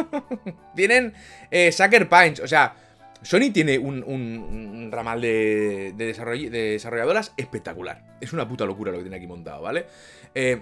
Tienen 0.76 1.14
eh, 1.52 1.72
Sucker 1.72 2.08
Punch. 2.10 2.40
O 2.42 2.48
sea, 2.48 2.76
Sony 3.22 3.52
tiene 3.52 3.78
un, 3.78 4.90
ramal 4.92 5.22
de, 5.22 5.94
desarrolladoras 5.96 7.34
espectacular. 7.38 8.04
Es 8.22 8.34
una 8.34 8.48
puta 8.48 8.66
locura 8.66 8.92
lo 8.92 8.98
que 8.98 9.04
tiene 9.04 9.18
aquí 9.18 9.28
montado, 9.28 9.62
¿vale? 9.62 9.86
Eh, 10.34 10.62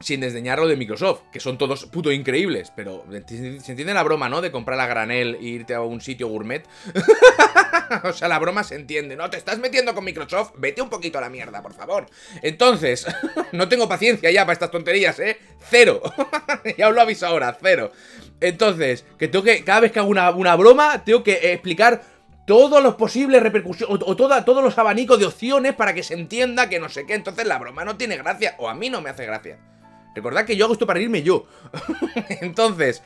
sin 0.00 0.20
desdeñar 0.20 0.58
lo 0.58 0.66
de 0.66 0.76
Microsoft, 0.76 1.22
que 1.32 1.40
son 1.40 1.56
todos 1.56 1.86
puto 1.86 2.12
increíbles, 2.12 2.72
pero 2.74 3.04
se 3.26 3.46
entiende 3.46 3.94
la 3.94 4.02
broma, 4.02 4.28
¿no? 4.28 4.40
De 4.40 4.50
comprar 4.50 4.78
a 4.80 4.86
granel 4.86 5.36
e 5.36 5.44
irte 5.44 5.74
a 5.74 5.80
un 5.80 6.00
sitio 6.00 6.28
gourmet. 6.28 6.66
o 8.04 8.12
sea, 8.12 8.28
la 8.28 8.38
broma 8.38 8.64
se 8.64 8.74
entiende. 8.74 9.16
No, 9.16 9.30
te 9.30 9.36
estás 9.36 9.58
metiendo 9.58 9.94
con 9.94 10.04
Microsoft, 10.04 10.52
vete 10.56 10.82
un 10.82 10.90
poquito 10.90 11.18
a 11.18 11.20
la 11.20 11.30
mierda, 11.30 11.62
por 11.62 11.74
favor. 11.74 12.06
Entonces, 12.42 13.06
no 13.52 13.68
tengo 13.68 13.88
paciencia 13.88 14.30
ya 14.30 14.42
para 14.42 14.54
estas 14.54 14.70
tonterías, 14.70 15.18
¿eh? 15.20 15.38
Cero. 15.70 16.02
ya 16.78 16.88
os 16.88 16.94
lo 16.94 17.00
aviso 17.00 17.26
ahora, 17.26 17.56
cero. 17.60 17.92
Entonces, 18.40 19.04
que 19.18 19.28
tengo 19.28 19.44
que, 19.44 19.64
cada 19.64 19.80
vez 19.80 19.92
que 19.92 20.00
hago 20.00 20.08
una, 20.08 20.30
una 20.30 20.56
broma, 20.56 21.04
tengo 21.04 21.22
que 21.22 21.52
explicar 21.52 22.02
todos 22.46 22.82
los 22.82 22.96
posibles 22.96 23.42
repercusiones 23.42 24.02
o, 24.06 24.16
todos 24.16 24.62
los 24.62 24.78
abanicos 24.78 25.18
de 25.18 25.26
opciones 25.26 25.74
para 25.74 25.94
que 25.94 26.02
se 26.02 26.14
entienda 26.14 26.68
que 26.68 26.80
no 26.80 26.88
sé 26.88 27.06
qué. 27.06 27.14
Entonces 27.14 27.46
la 27.46 27.58
broma 27.58 27.84
no 27.84 27.96
tiene 27.96 28.16
gracia 28.16 28.54
o 28.58 28.68
a 28.68 28.74
mí 28.74 28.90
no 28.90 29.00
me 29.00 29.10
hace 29.10 29.26
gracia. 29.26 29.58
Recordad 30.14 30.44
que 30.44 30.56
yo 30.56 30.64
hago 30.64 30.74
esto 30.74 30.86
para 30.86 31.00
irme 31.00 31.22
yo. 31.22 31.46
Entonces, 32.40 33.02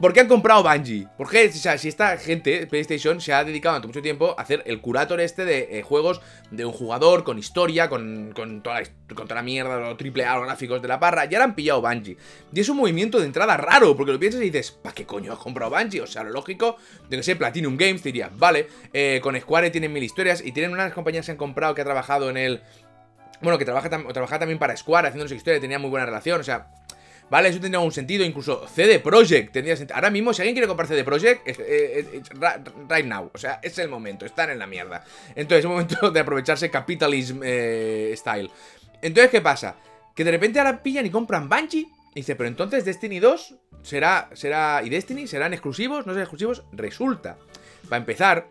¿Por 0.00 0.12
qué 0.12 0.20
han 0.20 0.28
comprado 0.28 0.62
Bungie? 0.62 1.08
Porque, 1.16 1.48
o 1.48 1.52
sea, 1.52 1.76
si 1.76 1.88
esta 1.88 2.16
gente, 2.16 2.66
PlayStation, 2.68 3.20
se 3.20 3.32
ha 3.32 3.42
dedicado 3.42 3.74
durante 3.74 3.88
mucho 3.88 4.02
tiempo 4.02 4.34
a 4.38 4.42
hacer 4.42 4.62
el 4.66 4.80
curator 4.80 5.20
este 5.20 5.44
de 5.44 5.78
eh, 5.78 5.82
juegos 5.82 6.20
de 6.52 6.64
un 6.64 6.72
jugador, 6.72 7.24
con 7.24 7.38
historia, 7.38 7.88
con, 7.88 8.32
toda, 8.62 8.80
la, 8.80 8.88
con 9.14 9.26
toda 9.26 9.36
la 9.36 9.42
mierda, 9.42 9.80
los 9.80 9.96
triple 9.96 10.24
A, 10.24 10.36
los 10.36 10.46
gráficos 10.46 10.80
de 10.82 10.88
la 10.88 11.00
parra, 11.00 11.24
ya 11.24 11.38
la 11.38 11.44
han 11.46 11.54
pillado 11.56 11.80
Bungie. 11.82 12.16
Y 12.52 12.60
es 12.60 12.68
un 12.68 12.76
movimiento 12.76 13.18
de 13.18 13.26
entrada 13.26 13.56
raro, 13.56 13.96
porque 13.96 14.12
lo 14.12 14.20
piensas 14.20 14.40
y 14.40 14.50
dices, 14.50 14.70
¿para 14.70 14.94
qué 14.94 15.04
coño 15.04 15.32
has 15.32 15.38
comprado 15.38 15.72
Bungie? 15.72 16.00
O 16.00 16.06
sea, 16.06 16.22
lo 16.22 16.30
lógico, 16.30 16.76
de 17.08 17.16
que 17.16 17.22
sea 17.24 17.36
Platinum 17.36 17.76
Games, 17.76 18.04
diría, 18.04 18.30
vale, 18.36 18.68
eh, 18.92 19.20
con 19.20 19.38
Square 19.40 19.70
tienen 19.70 19.92
mil 19.92 20.04
historias 20.04 20.44
y 20.44 20.52
tienen 20.52 20.72
unas 20.72 20.92
compañías 20.92 21.26
que 21.26 21.32
han 21.32 21.38
comprado 21.38 21.74
que 21.74 21.80
ha 21.80 21.84
trabajado 21.84 22.30
en 22.30 22.36
el... 22.36 22.62
Bueno, 23.42 23.58
que 23.58 23.64
trabaja, 23.64 23.90
trabaja 23.90 24.38
también 24.38 24.58
para 24.58 24.76
Square, 24.76 25.08
haciendo 25.08 25.28
su 25.28 25.34
historia, 25.34 25.60
tenía 25.60 25.78
muy 25.78 25.90
buena 25.90 26.06
relación, 26.06 26.40
o 26.40 26.44
sea, 26.44 26.68
¿Vale? 27.32 27.48
Eso 27.48 27.60
tendría 27.60 27.80
un 27.80 27.92
sentido. 27.92 28.26
Incluso 28.26 28.68
CD 28.68 28.98
Projekt 28.98 29.54
tendría 29.54 29.74
sentido. 29.74 29.94
Ahora 29.94 30.10
mismo, 30.10 30.34
si 30.34 30.42
alguien 30.42 30.54
quiere 30.54 30.68
comprar 30.68 30.86
CD 30.86 31.02
Projekt, 31.02 31.46
right 32.90 33.06
now. 33.06 33.30
O 33.32 33.38
sea, 33.38 33.58
es 33.62 33.78
el 33.78 33.88
momento. 33.88 34.26
Están 34.26 34.50
en 34.50 34.58
la 34.58 34.66
mierda. 34.66 35.02
Entonces, 35.30 35.60
es 35.60 35.64
el 35.64 35.70
momento 35.70 36.10
de 36.10 36.20
aprovecharse 36.20 36.70
capitalism 36.70 37.40
eh, 37.42 38.12
style. 38.18 38.50
Entonces, 39.00 39.30
¿qué 39.30 39.40
pasa? 39.40 39.76
Que 40.14 40.24
de 40.24 40.30
repente 40.30 40.58
ahora 40.58 40.82
pillan 40.82 41.06
y 41.06 41.10
compran 41.10 41.48
Bungie. 41.48 41.88
Y 42.14 42.16
dice, 42.16 42.36
pero 42.36 42.48
entonces 42.48 42.84
Destiny 42.84 43.18
2 43.18 43.54
será, 43.82 44.28
será. 44.34 44.82
¿Y 44.84 44.90
Destiny 44.90 45.26
serán 45.26 45.54
exclusivos? 45.54 46.06
¿No 46.06 46.12
serán 46.12 46.24
exclusivos? 46.24 46.64
Resulta, 46.72 47.38
para 47.88 47.96
empezar, 47.96 48.48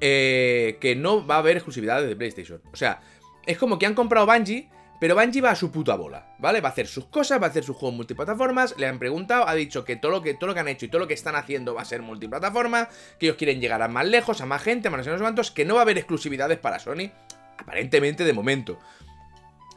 eh, 0.00 0.78
que 0.80 0.94
no 0.94 1.26
va 1.26 1.34
a 1.34 1.38
haber 1.38 1.56
exclusividad 1.56 2.00
de 2.02 2.14
PlayStation. 2.14 2.62
O 2.72 2.76
sea, 2.76 3.00
es 3.46 3.58
como 3.58 3.78
que 3.78 3.86
han 3.86 3.94
comprado 3.94 4.26
Bungie 4.26 4.68
pero 4.98 5.14
Bungie 5.14 5.42
va 5.42 5.50
a 5.50 5.56
su 5.56 5.70
puta 5.70 5.94
bola, 5.94 6.34
¿vale? 6.38 6.60
Va 6.60 6.70
a 6.70 6.72
hacer 6.72 6.86
sus 6.86 7.06
cosas, 7.06 7.40
va 7.40 7.46
a 7.46 7.50
hacer 7.50 7.64
sus 7.64 7.76
juegos 7.76 7.96
multiplataformas. 7.96 8.74
Le 8.78 8.86
han 8.86 8.98
preguntado, 8.98 9.46
ha 9.46 9.54
dicho 9.54 9.84
que 9.84 9.96
todo 9.96 10.10
lo 10.10 10.22
que, 10.22 10.34
todo 10.34 10.48
lo 10.48 10.54
que 10.54 10.60
han 10.60 10.68
hecho 10.68 10.86
y 10.86 10.88
todo 10.88 11.00
lo 11.00 11.08
que 11.08 11.14
están 11.14 11.36
haciendo 11.36 11.74
va 11.74 11.82
a 11.82 11.84
ser 11.84 12.00
multiplataforma. 12.00 12.88
Que 13.18 13.26
ellos 13.26 13.36
quieren 13.36 13.60
llegar 13.60 13.82
a 13.82 13.88
más 13.88 14.06
lejos, 14.06 14.40
a 14.40 14.46
más 14.46 14.62
gente, 14.62 14.88
a 14.88 14.90
más 14.90 15.06
cuantos. 15.06 15.50
Que 15.50 15.64
no 15.64 15.74
va 15.74 15.80
a 15.80 15.82
haber 15.82 15.98
exclusividades 15.98 16.58
para 16.58 16.78
Sony. 16.78 17.10
Aparentemente 17.58 18.24
de 18.24 18.32
momento. 18.32 18.78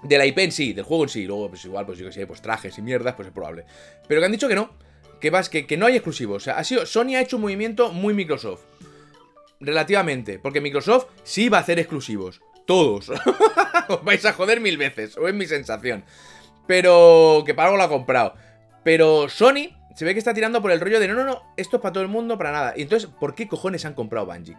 De 0.04 0.18
la 0.18 0.26
IP 0.26 0.40
en 0.40 0.52
sí, 0.54 0.72
del 0.72 0.86
juego 0.86 1.04
en 1.04 1.10
sí. 1.10 1.26
Luego, 1.26 1.50
pues 1.50 1.66
igual, 1.66 1.86
pues 1.86 1.98
yo 1.98 2.06
que 2.06 2.14
sé, 2.14 2.26
pues 2.26 2.42
trajes 2.42 2.78
y 2.78 2.82
mierdas, 2.82 3.16
pues 3.16 3.28
es 3.28 3.34
probable. 3.34 3.66
Pero 4.08 4.22
que 4.22 4.26
han 4.26 4.32
dicho 4.32 4.48
que 4.48 4.56
no. 4.56 4.72
Que, 5.20 5.32
vas, 5.32 5.50
que, 5.50 5.68
que 5.68 5.76
no 5.76 5.86
hay 5.86 5.96
exclusivos. 5.96 6.38
O 6.38 6.46
sea, 6.46 6.58
ha 6.58 6.64
sido. 6.64 6.86
Sony 6.86 7.16
ha 7.18 7.22
hecho 7.22 7.36
un 7.36 7.42
movimiento 7.42 7.92
muy 7.92 8.14
Microsoft. 8.14 8.62
Relativamente. 9.60 10.40
Porque 10.40 10.62
Microsoft 10.62 11.08
sí 11.24 11.50
va 11.50 11.58
a 11.58 11.62
hacer 11.62 11.78
exclusivos. 11.78 12.42
Todos. 12.70 13.10
Os 13.90 14.04
vais 14.04 14.24
a 14.26 14.34
joder 14.34 14.62
mil 14.62 14.78
veces, 14.78 15.18
o 15.18 15.28
es 15.28 15.34
mi 15.34 15.48
sensación. 15.48 16.04
Pero 16.68 17.42
que 17.44 17.56
para 17.56 17.70
algo 17.70 17.78
lo 17.78 17.84
ha 17.84 17.90
comprado. 17.90 18.36
Pero 18.84 19.28
Sony 19.28 19.74
se 19.96 20.06
ve 20.06 20.14
que 20.14 20.20
está 20.20 20.36
tirando 20.36 20.62
por 20.62 20.70
el 20.72 20.80
rollo 20.80 21.00
de 21.00 21.08
no, 21.08 21.16
no, 21.16 21.24
no, 21.24 21.42
esto 21.58 21.78
es 21.78 21.82
para 21.82 21.94
todo 21.94 22.04
el 22.04 22.10
mundo, 22.10 22.38
para 22.38 22.52
nada. 22.52 22.74
Y 22.78 22.84
entonces, 22.84 23.10
¿por 23.20 23.34
qué 23.34 23.48
cojones 23.48 23.86
han 23.86 23.96
comprado 23.96 24.28
Bungie? 24.28 24.56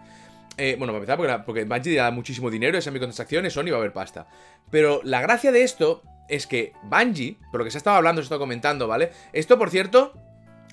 Eh, 0.56 0.74
bueno, 0.76 0.92
para 0.92 1.04
empezar, 1.04 1.16
porque, 1.18 1.44
porque 1.44 1.64
Bungie 1.66 1.94
da 1.94 2.10
muchísimo 2.10 2.50
dinero, 2.50 2.76
esa 2.76 2.90
microtransacciones, 2.90 3.52
Sony 3.52 3.70
va 3.70 3.76
a 3.76 3.78
haber 3.78 3.92
pasta. 3.92 4.26
Pero 4.72 5.00
la 5.04 5.20
gracia 5.20 5.52
de 5.52 5.62
esto 5.62 6.02
es 6.28 6.48
que 6.48 6.72
Bungie, 6.82 7.38
por 7.52 7.60
lo 7.60 7.64
que 7.64 7.70
se 7.70 7.76
ha 7.76 7.78
estado 7.78 7.96
hablando, 7.96 8.20
se 8.22 8.24
estado 8.24 8.40
comentando, 8.40 8.88
¿vale? 8.88 9.12
Esto, 9.32 9.56
por 9.56 9.70
cierto, 9.70 10.14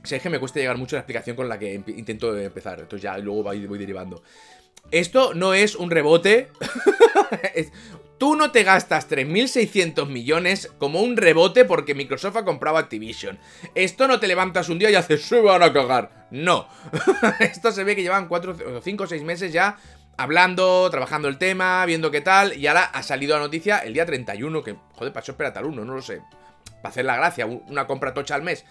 es 0.10 0.24
que 0.24 0.30
me 0.32 0.40
cuesta 0.40 0.60
llegar 0.60 0.80
mucho 0.80 0.96
la 0.96 1.02
explicación 1.02 1.36
con 1.36 1.48
la 1.48 1.60
que 1.60 1.76
intento 1.76 2.36
empezar. 2.36 2.80
Entonces 2.80 3.04
ya 3.04 3.16
luego 3.20 3.44
voy 3.44 3.78
derivando. 3.78 4.24
Esto 4.92 5.34
no 5.34 5.54
es 5.54 5.76
un 5.76 5.92
rebote. 5.92 6.50
Tú 8.18 8.36
no 8.36 8.52
te 8.52 8.64
gastas 8.64 9.08
3.600 9.10 10.08
millones 10.08 10.72
como 10.80 11.02
un 11.02 11.18
rebote 11.18 11.66
porque 11.66 11.94
Microsoft 11.94 12.38
ha 12.38 12.46
comprado 12.46 12.78
Activision. 12.78 13.38
Esto 13.76 14.08
no 14.08 14.20
te 14.20 14.28
levantas 14.28 14.70
un 14.70 14.80
día 14.80 14.90
y 14.90 14.96
haces, 14.96 15.22
se 15.24 15.40
van 15.40 15.62
a 15.62 15.72
cagar. 15.72 16.28
No. 16.32 16.68
Esto 17.40 17.72
se 17.72 17.84
ve 17.84 17.96
que 17.96 18.02
llevan 18.02 18.28
4, 18.28 18.82
5 18.84 19.04
o 19.04 19.08
6 19.08 19.24
meses 19.24 19.54
ya 19.54 19.78
hablando, 20.18 20.90
trabajando 20.90 21.28
el 21.28 21.38
tema, 21.38 21.86
viendo 21.86 22.10
qué 22.10 22.22
tal. 22.22 22.58
Y 22.58 22.66
ahora 22.66 22.86
ha 22.86 23.04
salido 23.04 23.36
la 23.36 23.44
noticia 23.44 23.80
el 23.80 23.94
día 23.94 24.06
31, 24.06 24.64
que, 24.64 24.76
joder, 24.96 25.14
pasó 25.14 25.34
espera 25.34 25.54
tal 25.54 25.66
uno, 25.66 25.86
no 25.86 25.94
lo 25.94 26.02
sé. 26.02 26.22
Para 26.82 26.90
hacer 26.90 27.06
la 27.06 27.16
gracia, 27.16 27.46
una 27.46 27.86
compra 27.86 28.16
tocha 28.16 28.34
al 28.34 28.42
mes. 28.42 28.66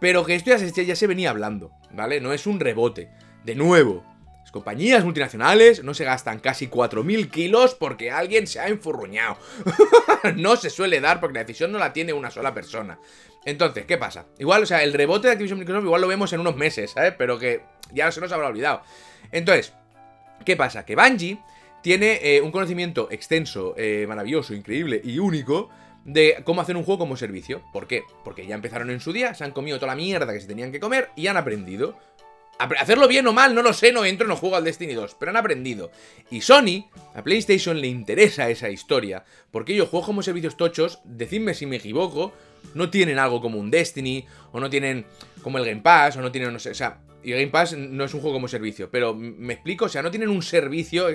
Pero 0.00 0.24
que 0.24 0.34
esto 0.34 0.50
ya 0.50 0.58
se, 0.58 0.84
ya 0.84 0.96
se 0.96 1.06
venía 1.06 1.30
hablando, 1.30 1.72
¿vale? 1.92 2.20
No 2.20 2.32
es 2.32 2.46
un 2.46 2.60
rebote. 2.60 3.10
De 3.44 3.54
nuevo, 3.54 4.04
compañías 4.52 5.02
multinacionales 5.02 5.82
no 5.82 5.94
se 5.94 6.04
gastan 6.04 6.38
casi 6.38 6.68
4.000 6.68 7.30
kilos 7.30 7.74
porque 7.74 8.12
alguien 8.12 8.46
se 8.46 8.60
ha 8.60 8.68
enfurruñado. 8.68 9.38
no 10.36 10.54
se 10.56 10.70
suele 10.70 11.00
dar 11.00 11.18
porque 11.18 11.34
la 11.34 11.44
decisión 11.44 11.72
no 11.72 11.78
la 11.78 11.92
tiene 11.92 12.12
una 12.12 12.30
sola 12.30 12.54
persona. 12.54 13.00
Entonces, 13.44 13.86
¿qué 13.86 13.98
pasa? 13.98 14.26
Igual, 14.38 14.62
o 14.62 14.66
sea, 14.66 14.84
el 14.84 14.92
rebote 14.92 15.26
de 15.26 15.32
Activision 15.32 15.58
Microsoft 15.58 15.84
igual 15.84 16.02
lo 16.02 16.06
vemos 16.06 16.32
en 16.32 16.40
unos 16.40 16.54
meses, 16.54 16.92
¿sabes? 16.92 17.14
Pero 17.18 17.38
que 17.38 17.62
ya 17.92 18.12
se 18.12 18.20
nos 18.20 18.30
habrá 18.30 18.46
olvidado. 18.46 18.82
Entonces, 19.32 19.72
¿qué 20.44 20.54
pasa? 20.54 20.84
Que 20.84 20.94
Bungie 20.94 21.38
tiene 21.82 22.20
eh, 22.22 22.40
un 22.40 22.52
conocimiento 22.52 23.08
extenso, 23.10 23.74
eh, 23.76 24.04
maravilloso, 24.06 24.54
increíble 24.54 25.00
y 25.02 25.18
único 25.18 25.70
de 26.04 26.42
cómo 26.44 26.60
hacer 26.60 26.76
un 26.76 26.84
juego 26.84 27.00
como 27.00 27.16
servicio. 27.16 27.62
¿Por 27.72 27.86
qué? 27.86 28.04
Porque 28.22 28.46
ya 28.46 28.54
empezaron 28.54 28.90
en 28.90 29.00
su 29.00 29.12
día, 29.12 29.34
se 29.34 29.44
han 29.44 29.52
comido 29.52 29.78
toda 29.78 29.92
la 29.92 29.96
mierda 29.96 30.32
que 30.32 30.40
se 30.40 30.46
tenían 30.46 30.72
que 30.72 30.80
comer 30.80 31.10
y 31.16 31.26
han 31.26 31.36
aprendido. 31.36 31.96
Hacerlo 32.78 33.08
bien 33.08 33.26
o 33.26 33.32
mal, 33.32 33.54
no 33.54 33.62
lo 33.62 33.72
sé, 33.72 33.92
no 33.92 34.04
entro, 34.04 34.26
no 34.26 34.36
juego 34.36 34.56
al 34.56 34.64
Destiny 34.64 34.94
2, 34.94 35.16
pero 35.18 35.30
han 35.30 35.36
aprendido. 35.36 35.90
Y 36.30 36.40
Sony, 36.40 36.86
a 37.14 37.22
PlayStation 37.22 37.80
le 37.80 37.88
interesa 37.88 38.48
esa 38.48 38.70
historia, 38.70 39.24
porque 39.50 39.74
ellos 39.74 39.88
juegos 39.88 40.06
como 40.06 40.22
servicios 40.22 40.56
tochos, 40.56 41.00
decidme 41.04 41.54
si 41.54 41.66
me 41.66 41.76
equivoco, 41.76 42.32
no 42.74 42.90
tienen 42.90 43.18
algo 43.18 43.40
como 43.40 43.58
un 43.58 43.70
Destiny, 43.70 44.26
o 44.52 44.60
no 44.60 44.70
tienen 44.70 45.06
como 45.42 45.58
el 45.58 45.64
Game 45.64 45.82
Pass, 45.82 46.16
o 46.16 46.20
no 46.20 46.30
tienen, 46.30 46.54
o 46.54 46.58
sea, 46.58 47.00
y 47.22 47.30
Game 47.30 47.48
Pass 47.48 47.76
no 47.76 48.04
es 48.04 48.14
un 48.14 48.20
juego 48.20 48.36
como 48.36 48.48
servicio, 48.48 48.90
pero 48.90 49.14
me 49.14 49.54
explico, 49.54 49.84
o 49.84 49.88
sea, 49.88 50.02
no 50.02 50.10
tienen 50.10 50.28
un 50.28 50.42
servicio 50.42 51.08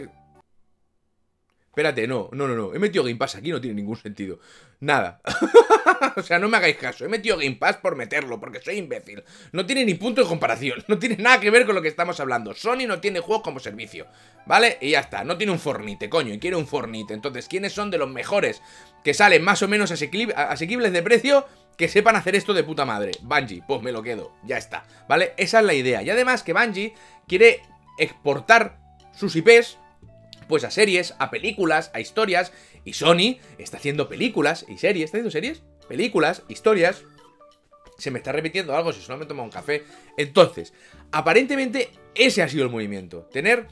Espérate, 1.77 2.07
no, 2.07 2.27
no, 2.31 2.47
no, 2.47 2.55
no. 2.55 2.73
He 2.73 2.79
metido 2.79 3.03
Game 3.03 3.17
Pass 3.17 3.35
aquí, 3.35 3.51
no 3.51 3.61
tiene 3.61 3.75
ningún 3.75 3.97
sentido. 3.97 4.39
Nada. 4.79 5.21
o 6.15 6.23
sea, 6.23 6.39
no 6.39 6.49
me 6.49 6.57
hagáis 6.57 6.75
caso. 6.77 7.05
He 7.05 7.07
metido 7.07 7.37
Game 7.37 7.57
Pass 7.57 7.77
por 7.77 7.95
meterlo, 7.95 8.39
porque 8.39 8.59
soy 8.59 8.77
imbécil. 8.77 9.23
No 9.51 9.63
tiene 9.63 9.85
ni 9.85 9.93
punto 9.93 10.23
de 10.23 10.27
comparación. 10.27 10.83
No 10.87 10.97
tiene 10.97 11.17
nada 11.17 11.39
que 11.39 11.51
ver 11.51 11.67
con 11.67 11.75
lo 11.75 11.83
que 11.83 11.87
estamos 11.87 12.19
hablando. 12.19 12.55
Sony 12.55 12.87
no 12.87 12.99
tiene 12.99 13.19
juegos 13.19 13.43
como 13.43 13.59
servicio. 13.59 14.07
¿Vale? 14.47 14.79
Y 14.81 14.91
ya 14.91 15.01
está. 15.01 15.23
No 15.23 15.37
tiene 15.37 15.53
un 15.53 15.59
Fornite, 15.59 16.09
coño. 16.09 16.33
Y 16.33 16.39
quiere 16.39 16.55
un 16.55 16.65
Fornite. 16.65 17.13
Entonces, 17.13 17.47
¿quiénes 17.47 17.73
son 17.73 17.91
de 17.91 17.99
los 17.99 18.09
mejores 18.09 18.63
que 19.03 19.13
salen 19.13 19.43
más 19.43 19.61
o 19.61 19.67
menos 19.67 19.91
asequibles 19.91 20.93
de 20.93 21.03
precio? 21.03 21.45
Que 21.77 21.87
sepan 21.87 22.15
hacer 22.15 22.35
esto 22.35 22.55
de 22.55 22.63
puta 22.63 22.85
madre. 22.85 23.11
Bungie, 23.21 23.61
pues 23.67 23.83
me 23.83 23.91
lo 23.91 24.01
quedo. 24.01 24.33
Ya 24.43 24.57
está. 24.57 24.87
¿Vale? 25.07 25.33
Esa 25.37 25.59
es 25.59 25.65
la 25.65 25.75
idea. 25.75 26.01
Y 26.01 26.09
además 26.09 26.41
que 26.41 26.53
Bungie 26.53 26.95
quiere 27.27 27.61
exportar 27.99 28.79
sus 29.13 29.35
IPs 29.35 29.77
pues 30.47 30.63
a 30.63 30.71
series, 30.71 31.15
a 31.19 31.29
películas, 31.29 31.91
a 31.93 31.99
historias. 31.99 32.51
Y 32.85 32.93
Sony 32.93 33.37
está 33.57 33.77
haciendo 33.77 34.09
películas 34.09 34.65
y 34.67 34.77
series. 34.77 35.05
¿Está 35.05 35.17
haciendo 35.17 35.31
series? 35.31 35.63
Películas, 35.87 36.43
historias. 36.47 37.03
Se 37.97 38.11
me 38.11 38.19
está 38.19 38.31
repitiendo 38.31 38.75
algo 38.75 38.93
si 38.93 39.01
solo 39.01 39.17
me 39.17 39.25
tomo 39.25 39.43
un 39.43 39.49
café. 39.49 39.83
Entonces, 40.17 40.73
aparentemente 41.11 41.89
ese 42.13 42.41
ha 42.41 42.49
sido 42.49 42.63
el 42.63 42.69
movimiento. 42.69 43.27
Tener... 43.31 43.67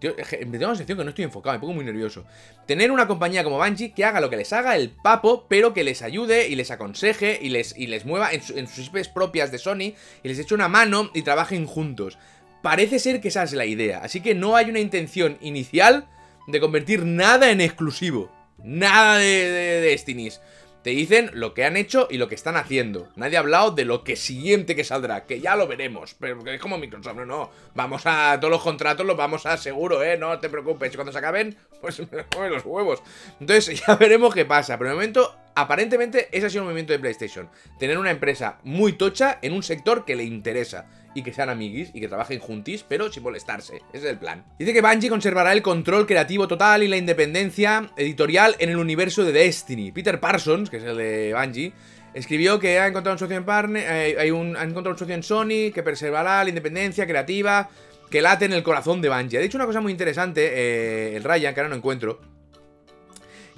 me 0.00 0.58
tengo 0.58 0.72
la 0.72 0.76
sensación 0.76 0.98
que 0.98 1.04
no 1.04 1.10
estoy 1.10 1.24
enfocado, 1.24 1.54
me 1.54 1.60
pongo 1.60 1.74
muy 1.74 1.84
nervioso. 1.84 2.24
Tener 2.66 2.90
una 2.90 3.06
compañía 3.06 3.44
como 3.44 3.58
Bungie 3.58 3.92
que 3.92 4.04
haga 4.04 4.20
lo 4.20 4.30
que 4.30 4.36
les 4.36 4.52
haga 4.52 4.76
el 4.76 4.90
papo, 4.90 5.46
pero 5.48 5.72
que 5.72 5.84
les 5.84 6.02
ayude 6.02 6.48
y 6.48 6.56
les 6.56 6.70
aconseje 6.70 7.38
y 7.40 7.50
les, 7.50 7.76
y 7.76 7.86
les 7.86 8.04
mueva 8.04 8.30
en, 8.32 8.66
sus 8.66 8.86
IPs 8.86 9.08
propias 9.08 9.52
de 9.52 9.58
Sony 9.58 9.94
y 10.22 10.28
les 10.28 10.38
eche 10.38 10.54
una 10.54 10.68
mano 10.68 11.10
y 11.14 11.22
trabajen 11.22 11.66
juntos. 11.66 12.18
Parece 12.62 12.98
ser 12.98 13.20
que 13.20 13.28
esa 13.28 13.44
es 13.44 13.52
la 13.52 13.66
idea, 13.66 14.00
así 14.02 14.20
que 14.20 14.34
no 14.34 14.56
hay 14.56 14.68
una 14.68 14.80
intención 14.80 15.38
inicial 15.40 16.08
de 16.48 16.60
convertir 16.60 17.04
nada 17.04 17.50
en 17.50 17.60
exclusivo. 17.60 18.32
Nada 18.64 19.18
de, 19.18 19.50
de, 19.50 19.80
Destinies. 19.82 20.40
Te 20.82 20.90
dicen 20.90 21.30
lo 21.34 21.54
que 21.54 21.64
han 21.64 21.76
hecho 21.76 22.08
y 22.10 22.16
lo 22.16 22.28
que 22.28 22.34
están 22.34 22.56
haciendo. 22.56 23.08
Nadie 23.16 23.36
ha 23.36 23.40
hablado 23.40 23.72
de 23.72 23.84
lo 23.84 24.04
que 24.04 24.16
siguiente 24.16 24.74
que 24.74 24.84
saldrá, 24.84 25.26
que 25.26 25.40
ya 25.40 25.54
lo 25.54 25.66
veremos. 25.66 26.14
Pero 26.18 26.40
es 26.46 26.60
como 26.60 26.78
Microsoft, 26.78 27.16
no, 27.16 27.26
no. 27.26 27.50
Vamos 27.74 28.02
a 28.06 28.38
todos 28.40 28.50
los 28.50 28.62
contratos, 28.62 29.04
los 29.04 29.16
vamos 29.16 29.44
a 29.44 29.56
seguro, 29.58 30.02
¿eh? 30.02 30.16
No 30.16 30.38
te 30.38 30.48
preocupes. 30.48 30.94
Cuando 30.96 31.12
se 31.12 31.18
acaben, 31.18 31.56
pues 31.80 32.00
me 32.38 32.48
los 32.48 32.64
huevos. 32.64 33.02
Entonces 33.38 33.82
ya 33.86 33.96
veremos 33.96 34.32
qué 34.32 34.46
pasa. 34.46 34.78
Pero 34.78 34.90
de 34.90 34.96
momento 34.96 35.36
Aparentemente, 35.60 36.28
ese 36.30 36.46
ha 36.46 36.50
sido 36.50 36.62
el 36.62 36.66
movimiento 36.66 36.92
de 36.92 37.00
PlayStation. 37.00 37.50
Tener 37.80 37.98
una 37.98 38.12
empresa 38.12 38.60
muy 38.62 38.92
tocha 38.92 39.40
en 39.42 39.52
un 39.52 39.64
sector 39.64 40.04
que 40.04 40.14
le 40.14 40.22
interesa. 40.22 40.88
Y 41.16 41.24
que 41.24 41.32
sean 41.32 41.50
amiguis 41.50 41.90
y 41.92 42.00
que 42.00 42.06
trabajen 42.06 42.38
juntis, 42.38 42.84
pero 42.88 43.10
sin 43.10 43.24
molestarse. 43.24 43.82
Ese 43.92 44.04
es 44.06 44.10
el 44.12 44.18
plan. 44.18 44.44
Dice 44.56 44.72
que 44.72 44.80
Bungie 44.80 45.10
conservará 45.10 45.52
el 45.52 45.60
control 45.62 46.06
creativo 46.06 46.46
total 46.46 46.84
y 46.84 46.88
la 46.88 46.96
independencia 46.96 47.90
editorial 47.96 48.54
en 48.60 48.70
el 48.70 48.76
universo 48.76 49.24
de 49.24 49.32
Destiny. 49.32 49.90
Peter 49.90 50.20
Parsons, 50.20 50.70
que 50.70 50.76
es 50.76 50.84
el 50.84 50.96
de 50.96 51.34
Bungie, 51.34 51.72
escribió 52.14 52.60
que 52.60 52.78
ha 52.78 52.86
encontrado 52.86 53.16
un 53.16 53.18
socio 53.18 53.36
en 53.36 53.44
partner, 53.44 53.82
eh, 53.84 54.16
hay 54.16 54.30
un, 54.30 54.56
ha 54.56 54.62
encontrado 54.62 54.90
un 54.90 54.98
socio 54.98 55.16
en 55.16 55.24
Sony 55.24 55.72
que 55.74 55.82
preservará 55.82 56.44
la 56.44 56.50
independencia 56.50 57.04
creativa 57.04 57.68
que 58.08 58.22
late 58.22 58.44
en 58.44 58.52
el 58.52 58.62
corazón 58.62 59.00
de 59.02 59.08
Bungie. 59.08 59.38
Ha 59.38 59.42
dicho 59.42 59.58
una 59.58 59.66
cosa 59.66 59.80
muy 59.80 59.90
interesante, 59.90 60.52
eh, 60.52 61.16
el 61.16 61.24
Ryan, 61.24 61.52
que 61.52 61.60
ahora 61.60 61.70
no 61.70 61.76
encuentro, 61.76 62.20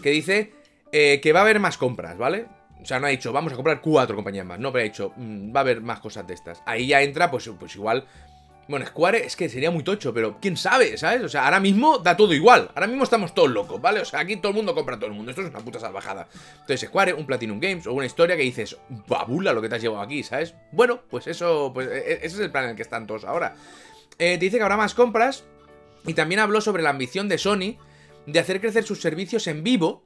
que 0.03 0.09
dice 0.09 0.60
eh, 0.93 1.21
que 1.23 1.33
va 1.33 1.41
a 1.41 1.43
haber 1.43 1.61
más 1.61 1.79
compras, 1.79 2.17
¿vale? 2.19 2.47
O 2.83 2.87
sea, 2.87 2.99
no 2.99 3.07
ha 3.07 3.11
dicho, 3.11 3.33
vamos 3.33 3.53
a 3.53 3.57
comprar 3.57 3.81
cuatro 3.81 4.17
compañías 4.17 4.47
más. 4.47 4.59
No, 4.59 4.73
pero 4.73 4.83
ha 4.83 4.85
dicho, 4.85 5.13
mm, 5.17 5.55
va 5.55 5.61
a 5.61 5.63
haber 5.63 5.81
más 5.81 6.01
cosas 6.01 6.27
de 6.27 6.35
estas. 6.35 6.63
Ahí 6.67 6.87
ya 6.89 7.03
entra, 7.03 7.31
pues, 7.31 7.51
pues 7.59 7.75
igual. 7.77 8.07
Bueno, 8.69 8.87
Square 8.87 9.27
es 9.27 9.35
que 9.35 9.49
sería 9.49 9.73
muy 9.73 9.83
tocho, 9.83 10.15
pero 10.15 10.39
quién 10.41 10.57
sabe, 10.57 10.97
¿sabes? 10.97 11.23
O 11.23 11.29
sea, 11.29 11.45
ahora 11.45 11.59
mismo 11.59 11.99
da 11.99 12.17
todo 12.17 12.33
igual. 12.33 12.71
Ahora 12.75 12.87
mismo 12.87 13.03
estamos 13.03 13.35
todos 13.35 13.51
locos, 13.51 13.81
¿vale? 13.81 14.01
O 14.01 14.05
sea, 14.05 14.21
aquí 14.21 14.37
todo 14.37 14.51
el 14.51 14.57
mundo 14.57 14.75
compra 14.77 14.95
a 14.95 14.99
todo 14.99 15.11
el 15.11 15.17
mundo. 15.17 15.31
Esto 15.31 15.43
es 15.43 15.51
una 15.51 15.59
puta 15.59 15.81
salvajada. 15.81 16.29
Entonces, 16.53 16.89
Square, 16.89 17.15
un 17.15 17.27
Platinum 17.27 17.59
Games 17.59 17.87
o 17.89 17.93
una 17.93 18.07
historia 18.07 18.37
que 18.37 18.43
dices, 18.43 18.77
babula 19.09 19.53
lo 19.53 19.61
que 19.61 19.69
te 19.69 19.75
has 19.75 19.83
llevado 19.83 20.03
aquí, 20.03 20.23
¿sabes? 20.23 20.55
Bueno, 20.71 21.01
pues 21.11 21.27
eso, 21.27 21.73
pues 21.75 21.89
e, 21.89 21.99
e, 21.99 22.13
ese 22.19 22.27
es 22.27 22.39
el 22.39 22.53
plan 22.53 22.65
en 22.65 22.71
el 22.71 22.77
que 22.77 22.83
están 22.83 23.09
todos 23.09 23.25
ahora. 23.25 23.57
Eh, 24.19 24.39
te 24.39 24.45
dice 24.45 24.59
que 24.59 24.63
habrá 24.63 24.77
más 24.77 24.95
compras. 24.95 25.45
Y 26.07 26.15
también 26.15 26.41
habló 26.41 26.61
sobre 26.61 26.83
la 26.83 26.91
ambición 26.91 27.29
de 27.29 27.39
Sony 27.39 27.77
de 28.27 28.39
hacer 28.39 28.61
crecer 28.61 28.85
sus 28.85 29.01
servicios 29.01 29.47
en 29.49 29.65
vivo 29.65 30.05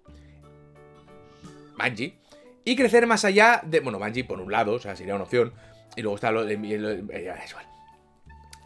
Bungie. 1.79 2.19
Y 2.65 2.77
crecer 2.77 3.07
más 3.07 3.25
allá 3.25 3.61
de. 3.65 3.81
Bueno, 3.81 3.99
Bungie 3.99 4.25
por 4.25 4.41
un 4.41 4.51
lado, 4.51 4.73
o 4.73 4.79
sea, 4.79 4.97
sería 4.97 5.15
una 5.15 5.25
opción. 5.25 5.53
Y 5.97 6.03
luego 6.03 6.17
está 6.17 6.31
lo 6.31 6.45
de. 6.45 6.57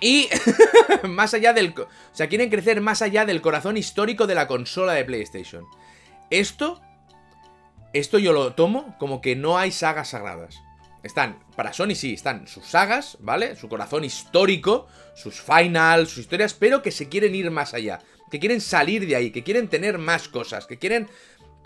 Y 0.01 0.29
más 1.09 1.35
allá 1.35 1.53
del... 1.53 1.75
O 1.77 1.89
sea, 2.13 2.29
quieren 2.29 2.51
crecer 2.51 2.81
más 2.81 3.03
allá 3.03 3.25
del 3.25 3.41
corazón 3.41 3.77
histórico 3.77 4.27
de 4.27 4.35
la 4.35 4.47
consola 4.47 4.93
de 4.93 5.05
PlayStation. 5.05 5.65
Esto... 6.31 6.81
Esto 7.95 8.19
yo 8.19 8.35
lo 8.35 8.53
tomo 8.53 8.95
como 8.99 9.23
que 9.23 9.35
no 9.35 9.57
hay 9.57 9.73
sagas 9.73 10.11
sagradas. 10.11 10.61
Están, 11.03 11.39
para 11.57 11.73
Sony 11.73 11.95
sí, 11.95 12.13
están 12.13 12.47
sus 12.47 12.67
sagas, 12.67 13.17
¿vale? 13.21 13.57
Su 13.57 13.69
corazón 13.69 14.05
histórico, 14.05 14.87
sus 15.15 15.41
finals, 15.41 16.11
sus 16.11 16.19
historias, 16.19 16.53
pero 16.53 16.83
que 16.83 16.91
se 16.91 17.09
quieren 17.09 17.35
ir 17.35 17.51
más 17.51 17.73
allá. 17.73 18.01
Que 18.31 18.39
quieren 18.39 18.61
salir 18.61 19.07
de 19.07 19.17
ahí, 19.17 19.31
que 19.31 19.43
quieren 19.43 19.69
tener 19.69 19.97
más 19.97 20.29
cosas, 20.29 20.67
que 20.67 20.79
quieren 20.79 21.09